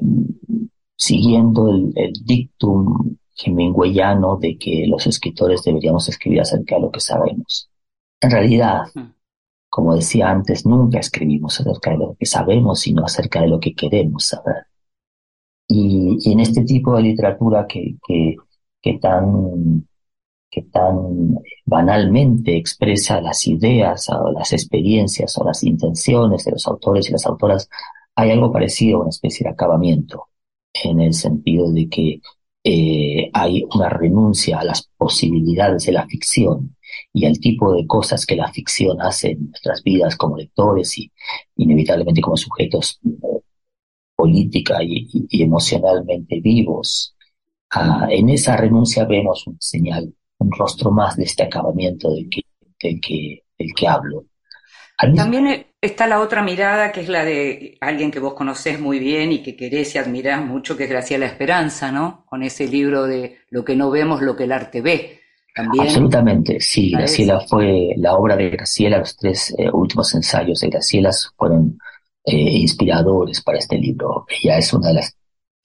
[0.00, 0.66] mm,
[0.96, 7.00] siguiendo el, el dictum hemingwayano de que los escritores deberíamos escribir acerca de lo que
[7.00, 7.70] sabemos.
[8.20, 8.82] En realidad,
[9.68, 13.74] como decía antes, nunca escribimos acerca de lo que sabemos, sino acerca de lo que
[13.74, 14.66] queremos saber.
[15.66, 18.36] Y, en este tipo de literatura que, que,
[18.82, 19.88] que, tan,
[20.50, 27.08] que tan banalmente expresa las ideas o las experiencias o las intenciones de los autores
[27.08, 27.68] y las autoras,
[28.14, 30.28] hay algo parecido a una especie de acabamiento,
[30.84, 32.20] en el sentido de que
[32.64, 36.76] eh, hay una renuncia a las posibilidades de la ficción
[37.12, 41.10] y al tipo de cosas que la ficción hace en nuestras vidas como lectores y
[41.56, 43.40] inevitablemente como sujetos eh,
[44.16, 47.16] política y, emocionalmente vivos.
[47.70, 52.42] Ah, en esa renuncia vemos un señal, un rostro más de este acabamiento del que,
[52.82, 54.26] del que, del que hablo.
[55.16, 59.32] También está la otra mirada que es la de alguien que vos conocés muy bien
[59.32, 62.24] y que querés y admirás mucho, que es Graciela Esperanza, ¿no?
[62.26, 65.20] Con ese libro de Lo que no vemos, lo que el arte ve.
[65.54, 66.92] Absolutamente, sí.
[66.92, 71.78] Graciela fue la obra de Graciela, los tres eh, últimos ensayos de Graciela fueron
[72.24, 74.24] eh, inspiradores para este libro.
[74.28, 75.16] Ella es una de las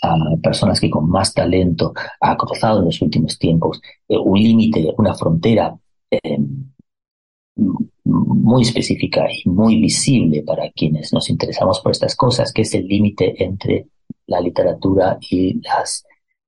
[0.02, 4.94] ah, personas que con más talento ha cruzado en los últimos tiempos eh, un límite,
[4.98, 5.78] una frontera
[8.26, 12.88] muy específica y muy visible para quienes nos interesamos por estas cosas, que es el
[12.88, 13.88] límite entre
[14.28, 16.06] la literatura y las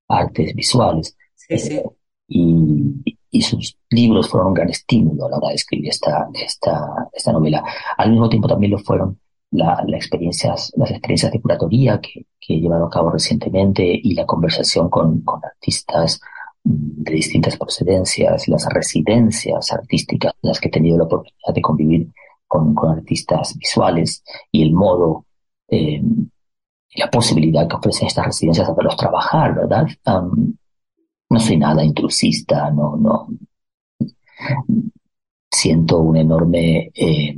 [0.08, 1.16] artes visuales.
[1.36, 1.82] Sí,
[2.28, 7.10] y, y, sus libros fueron un gran estímulo a la hora de escribir esta, esta,
[7.12, 7.64] esta novela.
[7.98, 9.20] Al mismo tiempo también lo fueron
[9.52, 14.14] la, la experiencias, las experiencias de curatoría que, que, he llevado a cabo recientemente y
[14.14, 16.22] la conversación con, con artistas
[16.64, 22.08] de distintas procedencias, las residencias artísticas, las que he tenido la oportunidad de convivir
[22.48, 25.26] con, con artistas visuales y el modo,
[25.68, 26.02] eh,
[26.96, 29.88] la posibilidad que ofrecen estas residencias de verlos trabajar, ¿verdad?
[30.06, 30.56] Um,
[31.30, 33.28] no soy nada intrusista, no, no.
[35.52, 37.36] Siento un enorme eh,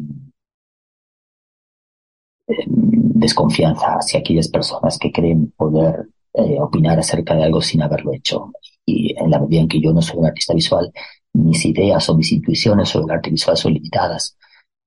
[2.48, 8.52] desconfianza hacia aquellas personas que creen poder eh, opinar acerca de algo sin haberlo hecho.
[8.86, 10.92] Y en la medida en que yo no soy un artista visual,
[11.34, 14.38] mis ideas o mis intuiciones sobre el arte visual son limitadas.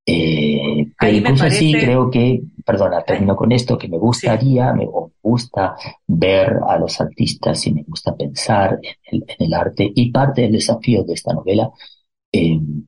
[0.07, 4.87] Eh, pero incluso así creo que, perdona, termino con esto, que me gustaría, me
[5.23, 5.77] gusta
[6.07, 9.91] ver a los artistas y me gusta pensar en el, en el arte.
[9.95, 11.71] Y parte del desafío de esta novela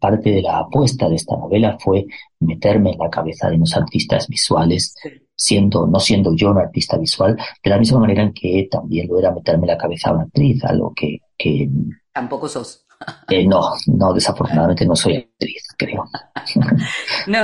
[0.01, 2.07] parte de la apuesta de esta novela fue
[2.41, 4.95] meterme en la cabeza de unos artistas visuales,
[5.35, 9.19] siendo, no siendo yo un artista visual, de la misma manera en que también lo
[9.19, 11.19] era meterme en la cabeza a una actriz, algo que...
[11.37, 11.69] que
[12.13, 12.83] Tampoco sos.
[13.29, 16.09] Eh, no, no, desafortunadamente no soy actriz, creo.
[17.27, 17.39] no,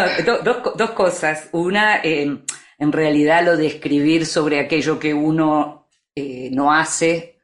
[0.79, 1.51] dos cosas.
[1.53, 2.39] Una, eh,
[2.79, 7.39] en realidad lo de escribir sobre aquello que uno eh, no hace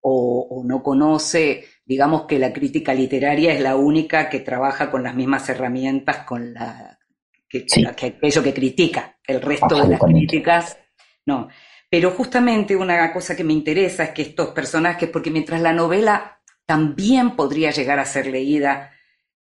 [0.00, 5.02] o, o no conoce, digamos que la crítica literaria es la única que trabaja con
[5.02, 7.00] las mismas herramientas con la
[7.48, 9.18] que, aquello que critica.
[9.26, 10.78] El resto de las críticas,
[11.26, 11.48] no.
[11.90, 16.40] Pero justamente una cosa que me interesa es que estos personajes, porque mientras la novela
[16.64, 18.92] también podría llegar a ser leída,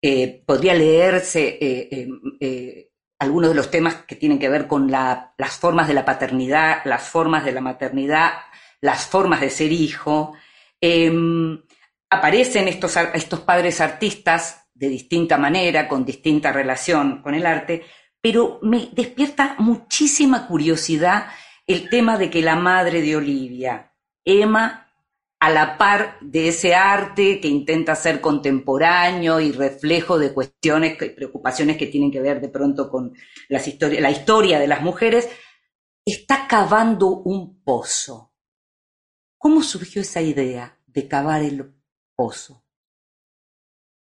[0.01, 2.09] eh, podría leerse eh,
[2.41, 6.79] eh, algunos de los temas que tienen que ver con las formas de la paternidad,
[6.87, 8.33] las formas de la maternidad,
[8.81, 10.33] las formas de ser hijo.
[12.11, 17.85] Aparecen estos, estos padres artistas de distinta manera, con distinta relación con el arte,
[18.21, 21.27] pero me despierta muchísima curiosidad
[21.67, 23.93] el tema de que la madre de Olivia,
[24.25, 24.89] Emma,
[25.41, 31.11] a la par de ese arte que intenta ser contemporáneo y reflejo de cuestiones y
[31.11, 33.15] preocupaciones que tienen que ver de pronto con
[33.49, 35.29] las la historia de las mujeres,
[36.05, 38.33] está cavando un pozo.
[39.37, 41.78] ¿Cómo surgió esa idea de cavar el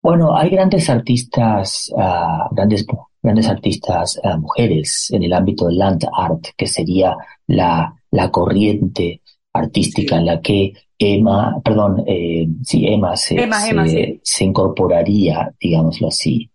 [0.02, 2.86] bueno, hay grandes artistas, uh, grandes,
[3.22, 9.20] grandes artistas uh, mujeres en el ámbito del land art, que sería la, la corriente
[9.52, 14.20] artística en la que Emma, perdón, eh, sí, Emma se, Emma, se, Emma, sí.
[14.22, 16.50] se, incorporaría, digámoslo así.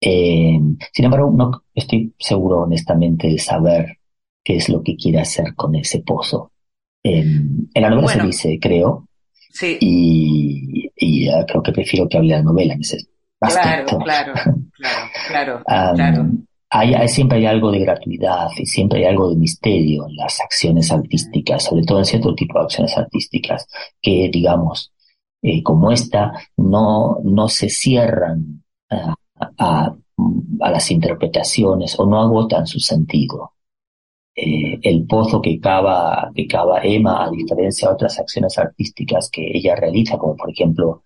[0.00, 0.60] Eh,
[0.92, 3.98] sin embargo, no estoy seguro honestamente de saber
[4.44, 6.52] qué es lo que quiere hacer con ese pozo.
[7.02, 9.07] Eh, en la novela bueno, se dice, creo,
[9.50, 9.78] Sí.
[9.80, 12.98] Y, y creo que prefiero que hable la novela en ese
[13.40, 13.98] aspecto.
[13.98, 16.26] Claro, claro, claro, claro, um, claro.
[16.70, 20.38] Hay, hay, siempre hay algo de gratuidad y siempre hay algo de misterio en las
[20.40, 23.66] acciones artísticas, sobre todo en cierto tipo de acciones artísticas,
[24.02, 24.92] que, digamos,
[25.40, 29.14] eh, como esta, no, no se cierran a,
[30.60, 33.52] a las interpretaciones o no agotan su sentido.
[34.40, 39.50] Eh, el pozo que cava, que cava Emma, a diferencia de otras acciones artísticas que
[39.52, 41.02] ella realiza, como por ejemplo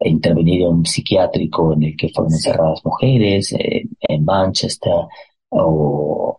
[0.00, 4.92] intervenir en un psiquiátrico en el que fueron encerradas mujeres eh, en Manchester,
[5.50, 6.36] o,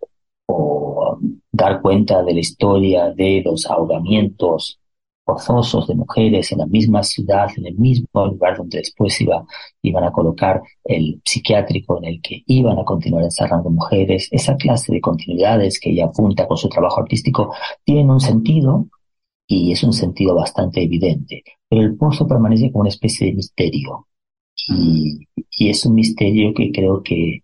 [0.48, 1.19] o,
[1.52, 4.80] dar cuenta de la historia de los ahogamientos
[5.25, 9.43] forzosos de mujeres en la misma ciudad, en el mismo lugar donde después iba,
[9.81, 14.27] iban a colocar el psiquiátrico en el que iban a continuar encerrando mujeres.
[14.31, 18.87] Esa clase de continuidades que ella apunta con su trabajo artístico tienen un sentido
[19.47, 24.08] y es un sentido bastante evidente, pero el pozo permanece como una especie de misterio
[24.67, 27.43] y, y es un misterio que creo que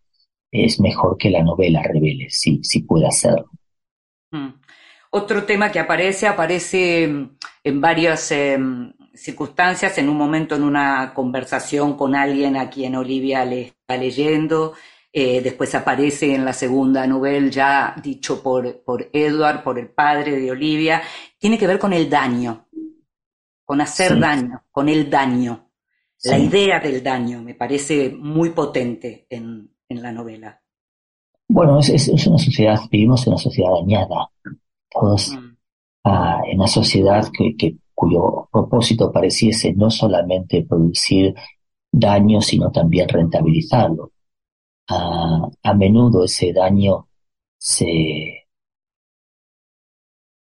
[0.51, 3.49] es mejor que la novela revele, si, si puede hacerlo.
[4.31, 4.60] Mm.
[5.13, 8.57] Otro tema que aparece, aparece en varias eh,
[9.13, 14.73] circunstancias, en un momento en una conversación con alguien a quien Olivia le está leyendo,
[15.11, 20.39] eh, después aparece en la segunda novela ya dicho por, por Edward, por el padre
[20.39, 21.01] de Olivia,
[21.37, 22.67] tiene que ver con el daño,
[23.65, 24.19] con hacer sí.
[24.19, 25.71] daño, con el daño.
[26.15, 26.29] Sí.
[26.29, 30.61] La idea del daño me parece muy potente en, en la novela.
[31.49, 34.29] Bueno, es, es, es, una sociedad, vivimos en una sociedad dañada,
[34.91, 36.09] todos mm.
[36.09, 41.35] uh, en una sociedad que, que, cuyo propósito pareciese no solamente producir
[41.91, 44.11] daño, sino también rentabilizarlo.
[44.87, 47.07] a menudo ese daño
[47.57, 48.47] se,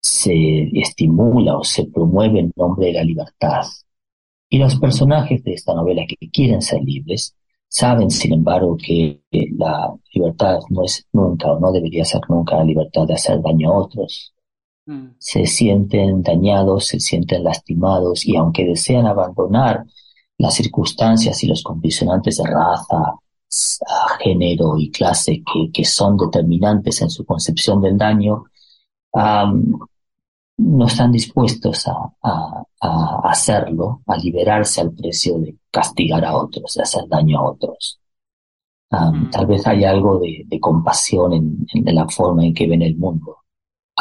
[0.00, 3.62] se estimula o se promueve en nombre de la libertad.
[4.48, 7.34] Y los personajes de esta novela que quieren ser libres
[7.68, 12.64] saben, sin embargo, que la libertad no es nunca o no debería ser nunca la
[12.64, 14.31] libertad de hacer daño a otros.
[14.86, 15.14] Mm.
[15.18, 19.84] Se sienten dañados, se sienten lastimados y aunque desean abandonar
[20.38, 23.14] las circunstancias y los condicionantes de raza,
[24.18, 28.44] género y clase que, son determinantes en su concepción del daño,
[29.14, 32.64] no están dispuestos a,
[33.24, 38.00] hacerlo, a liberarse al precio de castigar a otros, de hacer daño a otros.
[38.90, 39.30] Mm.
[39.30, 43.38] Tal vez hay algo de, compasión en, la forma en que ven el mundo.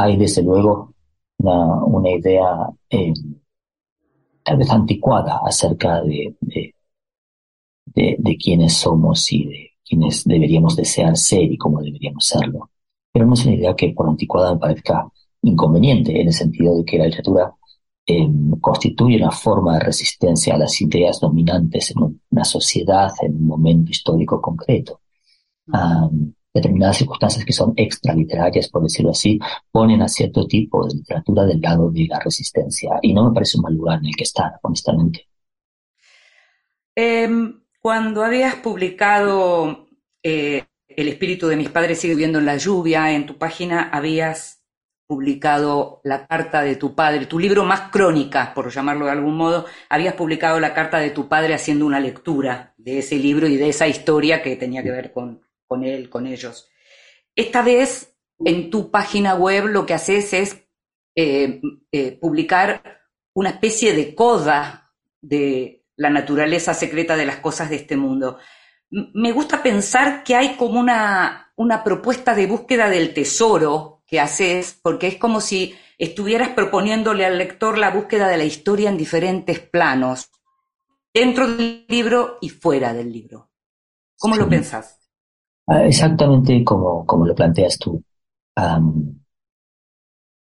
[0.01, 0.95] Hay desde luego
[1.37, 3.13] una, idea eh,
[4.43, 6.35] tal vez anticuada acerca de,
[7.85, 12.71] de, quiénes somos y de quiénes deberíamos desear ser y cómo deberíamos serlo.
[13.11, 15.07] Pero no es una idea que por anticuada me parezca
[15.43, 17.53] inconveniente, en el sentido de que la literatura
[18.05, 23.45] em, constituye una forma de resistencia a las ideas dominantes en una sociedad, en un
[23.47, 25.01] momento histórico concreto.
[26.53, 29.39] Determinadas circunstancias que son extraliterarias, por decirlo así,
[29.71, 32.99] ponen a cierto tipo de literatura del lado de la resistencia.
[33.01, 35.27] Y no me parece un mal lugar en el que estar, honestamente.
[36.95, 39.87] Em, cuando habías publicado
[40.23, 44.61] eh, El espíritu de mis padres sigue viviendo en la lluvia, en tu página habías
[45.07, 49.65] publicado la carta de tu padre, tu libro más crónica, por llamarlo de algún modo,
[49.89, 53.69] habías publicado la carta de tu padre haciendo una lectura de ese libro y de
[53.69, 55.41] esa historia que tenía que ver con,
[55.71, 56.69] con él, con ellos.
[57.33, 58.13] Esta vez,
[58.43, 60.67] en tu página web lo que haces es
[61.15, 61.61] eh,
[61.93, 62.99] eh, publicar
[63.33, 64.91] una especie de coda
[65.21, 68.37] de, la naturaleza secreta de las cosas de este mundo.
[68.89, 74.77] Me gusta pensar que hay como una, una propuesta de búsqueda del tesoro que haces,
[74.83, 79.61] porque es como si estuvieras proponiéndole al lector la búsqueda de la historia en diferentes
[79.61, 80.31] planos,
[81.13, 83.49] dentro del libro y fuera del libro.
[84.17, 85.00] ¿Cómo lo pensás?
[85.71, 88.03] Ah, exactamente como, como lo planteas tú.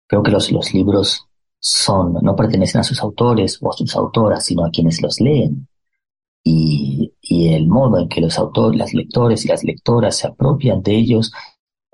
[0.07, 1.27] creo que los, los libros
[1.61, 5.69] son, no pertenecen a sus autores o a sus autoras, sino a quienes los leen.
[6.45, 10.83] Y, y el modo en que los autores, las lectores y las lectoras se apropian
[10.83, 11.33] de ellos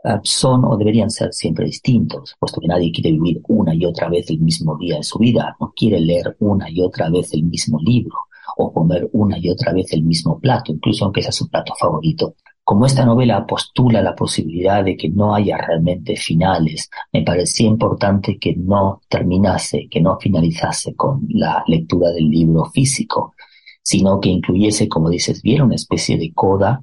[0.05, 4.09] ah, son o deberían ser siempre distintos, puesto que nadie quiere vivir una y otra
[4.09, 7.45] vez el mismo día de su vida, no quiere leer una y otra vez el
[7.45, 8.17] mismo libro
[8.59, 12.37] o comer una y otra vez el mismo plato, incluso aunque sea su plato favorito.
[12.65, 18.39] Como esta novela postula la posibilidad de que no haya realmente finales, me parecía importante
[18.39, 23.35] que no terminase, que no finalizase con la lectura del libro físico,
[23.83, 26.83] sino que incluyese, como dices bien, una especie de coda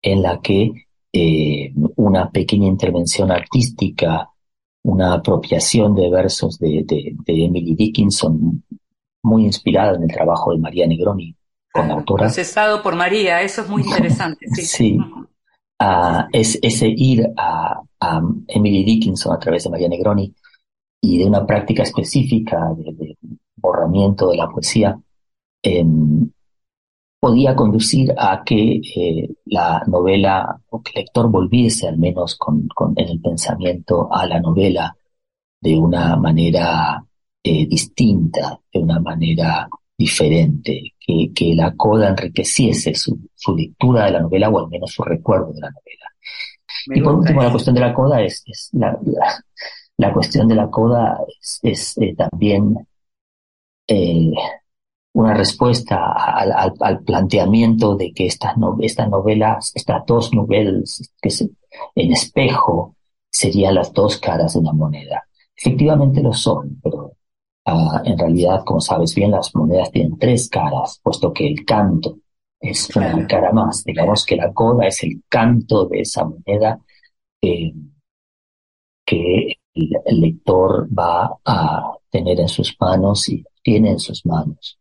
[0.00, 0.72] en la que
[1.12, 4.30] eh, una pequeña intervención artística,
[4.84, 8.64] una apropiación de versos de, de, Emily Dickinson,
[9.22, 11.35] muy inspirada en el trabajo de María Negroni,
[11.76, 12.24] con la autora.
[12.24, 14.46] Procesado por María, eso es muy interesante.
[14.54, 14.98] Sí, sí.
[16.32, 17.80] es, ese ir a,
[18.48, 20.32] Emily Dickinson a través de María Negroni
[21.00, 23.16] y de una práctica específica de,
[23.56, 24.98] borramiento de la poesía,
[25.62, 26.30] em,
[27.18, 32.68] podía conducir a que eh, la novela, o que el lector volviese al menos con,
[32.96, 34.96] en el pensamiento a la novela
[35.60, 37.04] de una manera
[37.42, 44.12] eh, distinta, de una manera diferente, que, que la coda enriqueciese su, su, lectura de
[44.12, 46.06] la novela o al menos su recuerdo de la novela.
[46.94, 48.98] y por último, la cuestión de la coda es, es la,
[49.96, 51.18] la, cuestión de la coda
[51.62, 52.86] es, eh, también
[53.88, 54.32] eh,
[55.14, 61.30] una respuesta al, al, planteamiento de que estas, no, estas novelas, estas dos novelas que
[61.94, 62.96] en espejo
[63.30, 65.26] serían las dos caras de una moneda.
[65.56, 67.15] Efectivamente lo son, pero
[67.66, 72.18] uh, en realidad, como sabes bien, las monedas tienen tres caras, puesto que el canto
[72.60, 73.84] es una cara más.
[73.84, 76.80] Digamos que la coda es el canto de esa moneda
[77.42, 77.72] eh,
[79.04, 84.78] que el, el lector va a tener en sus manos y tiene en sus manos.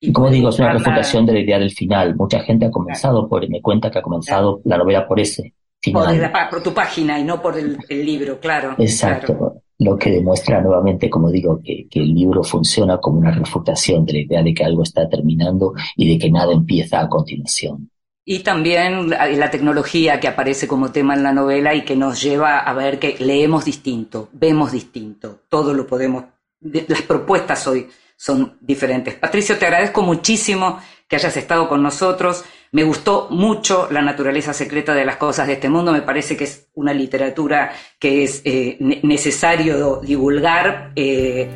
[0.00, 2.14] Y como digo, es una refutación de la idea del final.
[2.16, 6.32] Mucha gente ha comenzado por, me cuenta que ha comenzado la novela por ese final.
[6.50, 8.74] Por, tu página y no por el, libro, claro.
[8.78, 9.55] Exacto.
[9.78, 14.18] Lo que demuestra nuevamente, como digo, que, el libro funciona como una refutación de la
[14.20, 17.90] idea de que algo está terminando y de que nada empieza a continuación.
[18.24, 22.58] Y también la, tecnología que aparece como tema en la novela y que nos lleva
[22.58, 26.24] a ver que leemos distinto, vemos distinto, todo lo podemos,
[26.60, 29.14] las propuestas hoy son diferentes.
[29.14, 32.44] Patricio, te agradezco muchísimo que hayas estado con nosotros.
[32.72, 35.92] Me gustó mucho La naturaleza secreta de las cosas de este mundo.
[35.92, 40.92] Me parece que es una literatura que es eh, necesario divulgar.
[40.96, 41.48] Eh,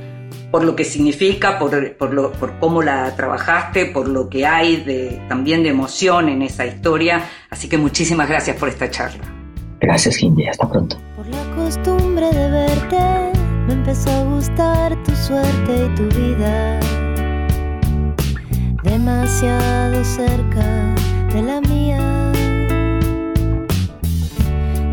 [0.51, 5.63] por lo que significa, por, por, cómo la trabajaste, por lo que hay de, también
[5.63, 7.23] de emoción en esa historia.
[7.51, 9.25] Así que muchísimas gracias por esta charla.
[9.81, 10.47] Gracias, Indy.
[10.49, 10.97] Hasta pronto.
[11.17, 12.99] Por la costumbre de verte,
[13.67, 17.10] me empezó a gustar tu suerte y tu vida.
[19.03, 20.95] Demasiado cerca
[21.33, 22.33] de la mía.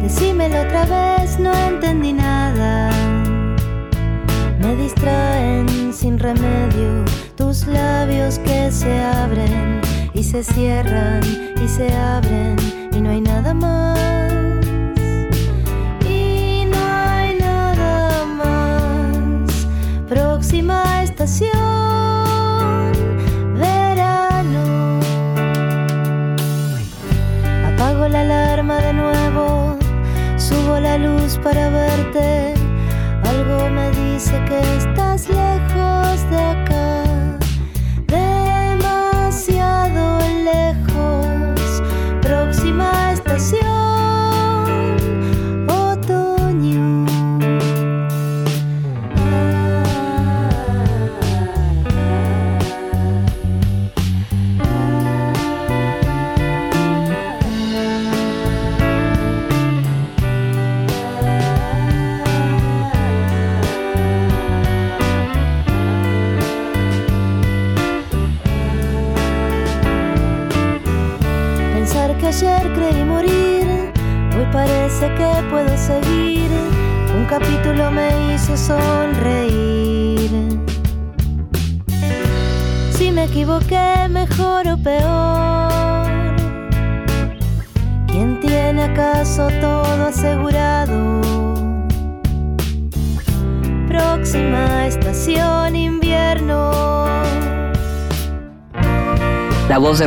[0.01, 2.89] Decímelo otra vez, no entendí nada
[4.61, 7.03] me distraen sin remedio
[7.35, 9.81] tus labios que se abren
[10.13, 11.21] y se cierran
[11.61, 12.55] y se abren
[12.93, 13.97] y no hay nada más.
[20.07, 21.66] Próxima estación,
[30.97, 32.53] luz para verte.
[33.23, 36.86] Algo me dice que estás lejos de acá,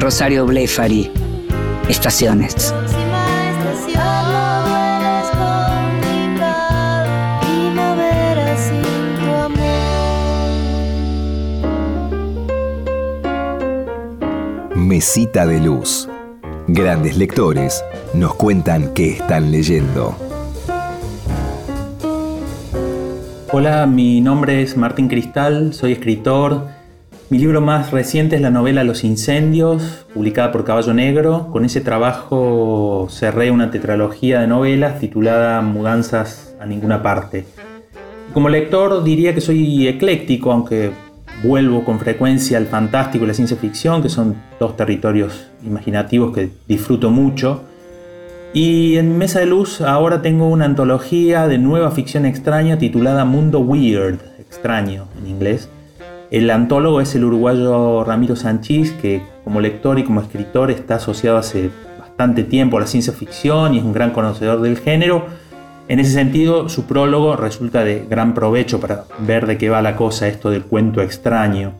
[0.01, 1.11] de Rosario Blefari
[1.89, 2.75] estaciones.
[14.75, 16.09] Mesita de luz.
[16.67, 17.85] Grandes lectores
[18.15, 20.17] nos cuentan qué están leyendo.
[23.53, 26.80] Hola, mi nombre es Martín Cristal, soy escritor
[27.31, 31.47] mi libro más reciente es la novela Los Incendios, publicada por Caballo Negro.
[31.53, 37.47] Con ese trabajo cerré una tetralogía de novelas titulada Mudanzas a ninguna parte.
[38.35, 40.91] Como lector diría que soy ecléctico, aunque
[41.45, 46.51] vuelvo con frecuencia al fantástico y la ciencia ficción, que son dos territorios imaginativos que
[46.67, 47.63] disfruto mucho.
[48.53, 53.61] Y en Mesa de Luz ahora tengo una antología de nueva ficción extraña titulada Mundo
[53.61, 55.69] Weird, extraño en inglés
[56.31, 61.39] el antólogo es el uruguayo Ramiro Sanchís, que como lector y como escritor está asociado
[61.39, 65.27] hace bastante tiempo a la ciencia ficción y es un gran conocedor del género.
[65.89, 69.97] En ese sentido, su prólogo resulta de gran provecho para ver de qué va la
[69.97, 71.73] cosa esto del cuento extraño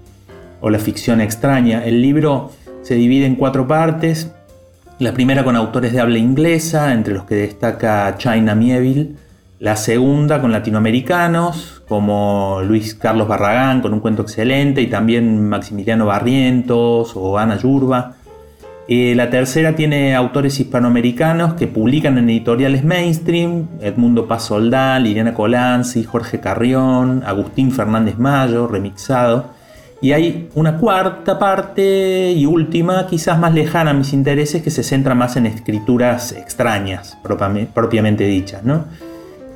[0.61, 1.85] o la ficción extraña.
[1.85, 2.51] El libro
[2.83, 4.33] se divide en cuatro partes.
[4.99, 9.15] La primera con autores de habla inglesa, entre los que destaca China Mieville,
[9.61, 16.07] la segunda con latinoamericanos, como Luis Carlos Barragán, con un cuento excelente, y también Maximiliano
[16.07, 18.15] Barrientos o Ana Yurba.
[18.89, 25.35] Eh, la tercera tiene autores hispanoamericanos que publican en editoriales mainstream, Edmundo Paz Soldán, Liliana
[25.35, 29.51] Colanzi, Jorge Carrión, Agustín Fernández Mayo, remixado.
[30.01, 34.83] Y hay una cuarta parte y última, quizás más lejana a mis intereses, que se
[34.83, 38.87] centra más en escrituras extrañas, propiamente dichas, ¿no?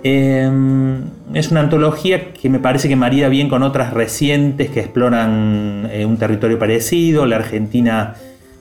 [0.06, 1.02] Em,
[1.32, 6.04] es una antología que me parece que marida bien con otras recientes que exploran eh,
[6.04, 8.14] un territorio parecido, la Argentina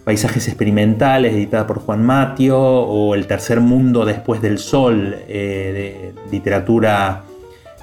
[0.06, 6.32] Paisajes Experimentales, editada por Juan Matio, o El Tercer Mundo Después del Sol, eh, de
[6.32, 7.24] literatura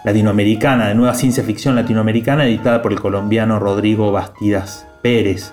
[0.06, 5.52] latinoamericana, de nueva ciencia ficción latinoamericana, editada por el colombiano Rodrigo Bastidas Pérez.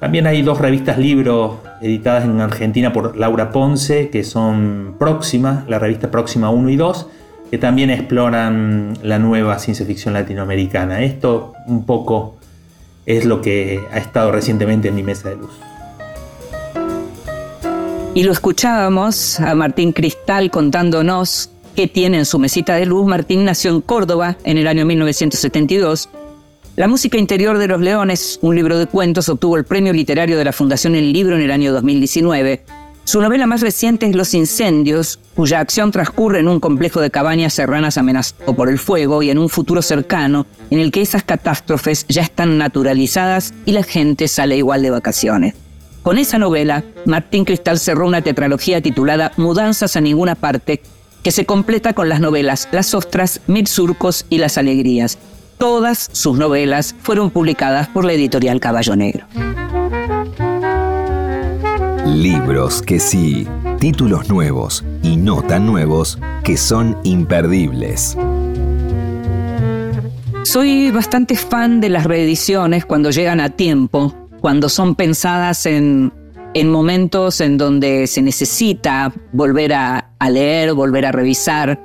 [0.00, 5.78] También hay dos revistas libros editadas en Argentina por Laura Ponce, que son Próxima, la
[5.78, 7.08] revista Próxima 1 y 2,
[7.50, 11.02] que también exploran la nueva ciencia ficción latinoamericana.
[11.02, 12.36] Esto un poco
[13.06, 15.50] es lo que ha estado recientemente en mi mesa de luz.
[18.14, 23.06] Y lo escuchábamos a Martín Cristal contándonos qué tiene en su mesita de luz.
[23.06, 26.08] Martín nació en Córdoba en el año 1972
[26.76, 30.44] La música interior de los leones, un libro de cuentos, obtuvo el premio literario de
[30.44, 32.64] la Fundación El Libro en el año 2019.
[33.08, 37.54] Su novela más reciente es Los Incendios, cuya acción transcurre en un complejo de cabañas
[37.54, 42.04] serranas amenazado por el fuego y en un futuro cercano en el que esas catástrofes
[42.10, 45.54] ya están naturalizadas y la gente sale igual de vacaciones.
[46.02, 50.82] Con esa novela, Martín Cristal cerró una tetralogía titulada Mudanzas a ninguna parte,
[51.22, 55.16] que se completa con las novelas Las Ostras, Mil Surcos y Las Alegrías,
[55.56, 59.26] Todas sus novelas fueron publicadas por la editorial Caballo Negro.
[62.14, 63.46] Libros que sí,
[63.78, 68.16] títulos nuevos y no tan nuevos que son imperdibles.
[70.44, 76.12] Soy bastante fan de las reediciones cuando llegan a tiempo, cuando son pensadas en,
[76.64, 81.78] momentos en donde se necesita volver a, a leer, volver a revisar,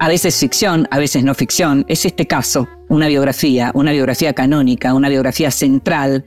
[0.00, 1.84] a veces ficción, a veces no ficción.
[1.88, 6.26] Es este caso una biografía, una biografía canónica, una biografía central,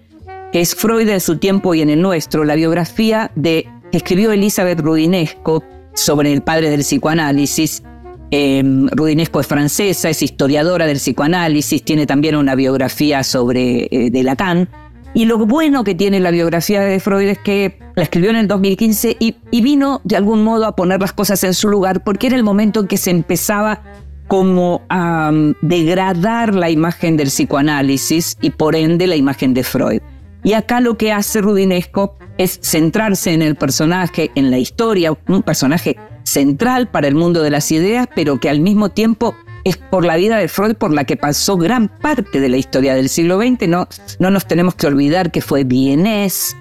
[0.54, 5.64] es Freud en su tiempo y en el nuestro, la biografía de, escribió Elizabeth Rudinesco
[5.94, 7.84] sobre el padre del psicoanálisis.
[8.32, 14.24] Em, Rudinesco es francesa, es historiadora del psicoanálisis, tiene también una biografía sobre eh, de
[14.24, 14.70] Lacan.
[15.14, 18.48] Y lo bueno que tiene la biografía de Freud es que la escribió en el
[18.50, 22.36] 2015 y, vino de algún modo a poner las cosas en su lugar porque era
[22.36, 23.82] el momento en que se empezaba
[24.28, 25.32] como a
[25.62, 30.02] degradar la imagen del psicoanálisis y por ende la imagen de Freud.
[30.46, 35.42] Y acá lo que hace Rudinesco es centrarse en el personaje, en la historia, un
[35.42, 40.06] personaje central para el mundo de las ideas, pero que al mismo tiempo es por
[40.06, 43.40] la vida de Freud por la que pasó gran parte de la historia del siglo
[43.40, 43.68] XX.
[43.68, 43.88] No,
[44.20, 46.56] no nos tenemos que olvidar que fue vienés,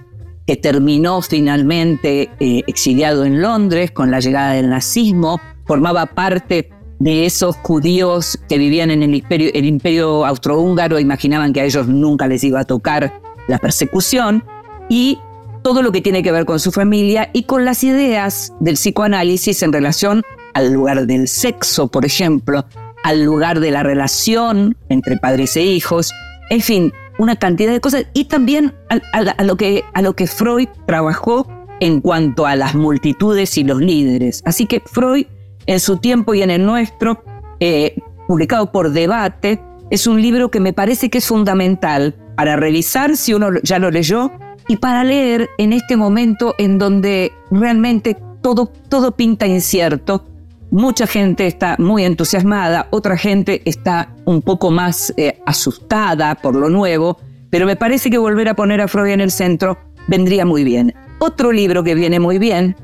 [0.47, 6.71] que terminó finalmente eh, exiliado en Londres con la llegada del nazismo, formaba parte
[7.01, 11.87] de esos judíos que vivían en el imperio, el imperio austrohúngaro, imaginaban que a ellos
[11.87, 14.45] nunca les iba a tocar la persecución,
[14.89, 15.19] y
[15.63, 19.63] todo lo que tiene que ver con su familia y con las ideas del psicoanálisis
[19.63, 20.23] en relación
[20.53, 22.67] al lugar del sexo, por ejemplo,
[23.03, 26.13] al lugar de la relación entre padres e hijos,
[26.51, 30.69] en fin, una cantidad de cosas, y también a, lo, que, a lo que Freud
[30.87, 31.47] trabajó
[31.81, 34.43] en cuanto a las multitudes y los líderes.
[34.45, 35.27] Así que Freud
[35.67, 37.25] en su tiempo y en el nuestro,
[37.61, 43.17] eh, publicado por Debate, es un libro que me parece que es fundamental para revisar
[43.17, 44.33] si uno ya lo leyó
[44.69, 50.25] y para leer en este momento en donde realmente todo, todo pinta incierto.
[50.71, 56.69] Mucha gente está muy entusiasmada, otra gente está un poco más eh, asustada por lo
[56.69, 57.19] nuevo,
[57.51, 59.79] pero me parece que volver a poner a Freud en el centro
[60.09, 60.95] vendría muy bien.
[61.21, 62.77] Otro libro que viene muy bien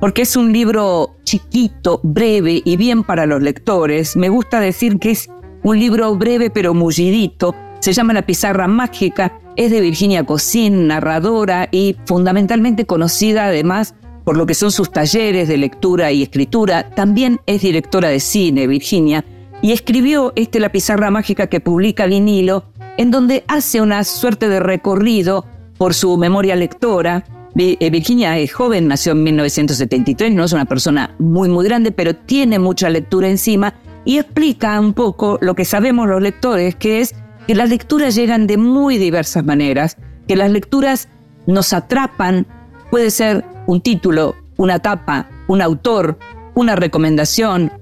[0.00, 4.16] porque es un libro chiquito, breve y bien para los lectores.
[4.16, 5.28] Me gusta decir que es
[5.62, 7.54] un libro breve pero mullidito.
[7.80, 14.36] Se llama La pizarra mágica, es de Virginia Cosín, narradora y fundamentalmente conocida además por
[14.36, 16.90] lo que son sus talleres de lectura y escritura.
[16.90, 19.24] También es directora de cine, Virginia,
[19.62, 22.64] y escribió este La pizarra mágica que publica Vinilo,
[22.98, 25.46] en donde hace una suerte de recorrido
[25.78, 27.24] por su memoria lectora
[27.60, 32.14] eh, Virginia es joven, nació en 1973, no es una persona muy muy grande, pero
[32.14, 33.74] tiene mucha lectura encima
[34.04, 37.16] y explica un poco lo que sabemos los lectores, que es
[37.48, 39.96] que las lecturas llegan de muy diversas maneras,
[40.28, 41.08] que las lecturas
[41.46, 42.46] nos atrapan,
[42.90, 46.18] puede ser un título, una tapa, un autor,
[46.54, 47.72] una recomendación,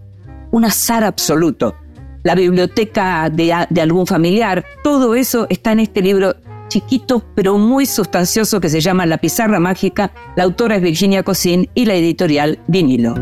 [0.53, 1.75] un azar absoluto,
[2.23, 6.37] la biblioteca de, de algún familiar, todo eso está en este libro
[6.69, 10.13] chiquito pero muy sustancioso que se llama La Pizarra Mágica.
[10.37, 13.15] La autora es Virginia Cosín y la editorial Vinilo.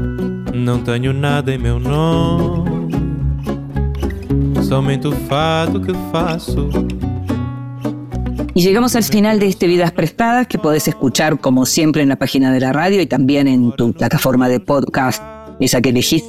[0.85, 2.84] Tenho nada nome,
[8.55, 12.17] Y llegamos al final de este Vidas Prestadas que podés escuchar como siempre en la
[12.17, 15.23] página de la radio y también en tu plataforma de podcast,
[15.61, 16.25] esa que elegís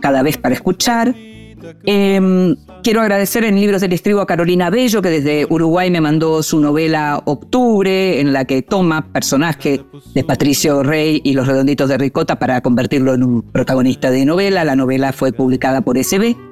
[0.00, 1.14] cada vez para escuchar.
[1.84, 6.42] Em, quiero agradecer en Libros del Estribo a Carolina Bello, que desde Uruguay me mandó
[6.42, 9.84] su novela Octubre, en la que toma personaje
[10.14, 14.64] de Patricio Rey y Los Redonditos de Ricota para convertirlo en un protagonista de novela.
[14.64, 16.47] La novela fue publicada por SB.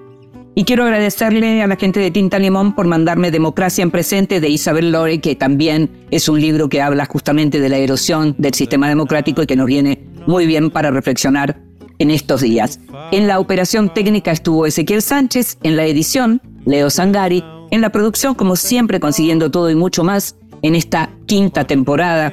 [0.58, 4.48] Y quiero agradecerle a la gente de Tinta Limón por mandarme Democracia en Presente de
[4.48, 8.88] Isabel Lore, que también es un libro que habla justamente de la erosión del sistema
[8.88, 11.60] democrático y que nos viene muy bien para reflexionar
[11.98, 12.80] en estos días.
[13.12, 18.34] En la operación técnica estuvo Ezequiel Sánchez, en la edición Leo Sangari, en la producción
[18.34, 22.32] como siempre consiguiendo todo y mucho más en esta quinta temporada.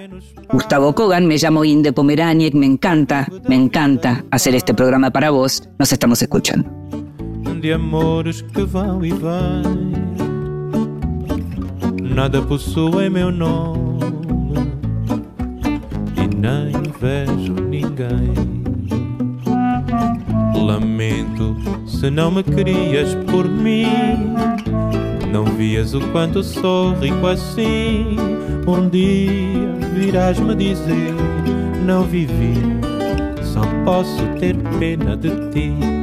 [0.49, 5.67] Gustavo Kogan, me llamo Inde Pomeraniec, me encanta, me encanta hacer este programa para vos.
[5.77, 6.82] Nos estamos escuchando.
[7.63, 9.93] De amores que vão e vêm.
[12.13, 14.03] nada possuo em meu nome
[16.17, 18.33] e nem vejo ninguém.
[20.61, 21.55] Lamento
[21.87, 23.87] se não me querias por mim.
[25.31, 28.17] Não vias o quanto sou rico assim.
[28.67, 31.13] Um dia virás me dizer:
[31.85, 32.55] Não vivi,
[33.41, 36.02] só posso ter pena de ti.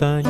[0.00, 0.29] montanha.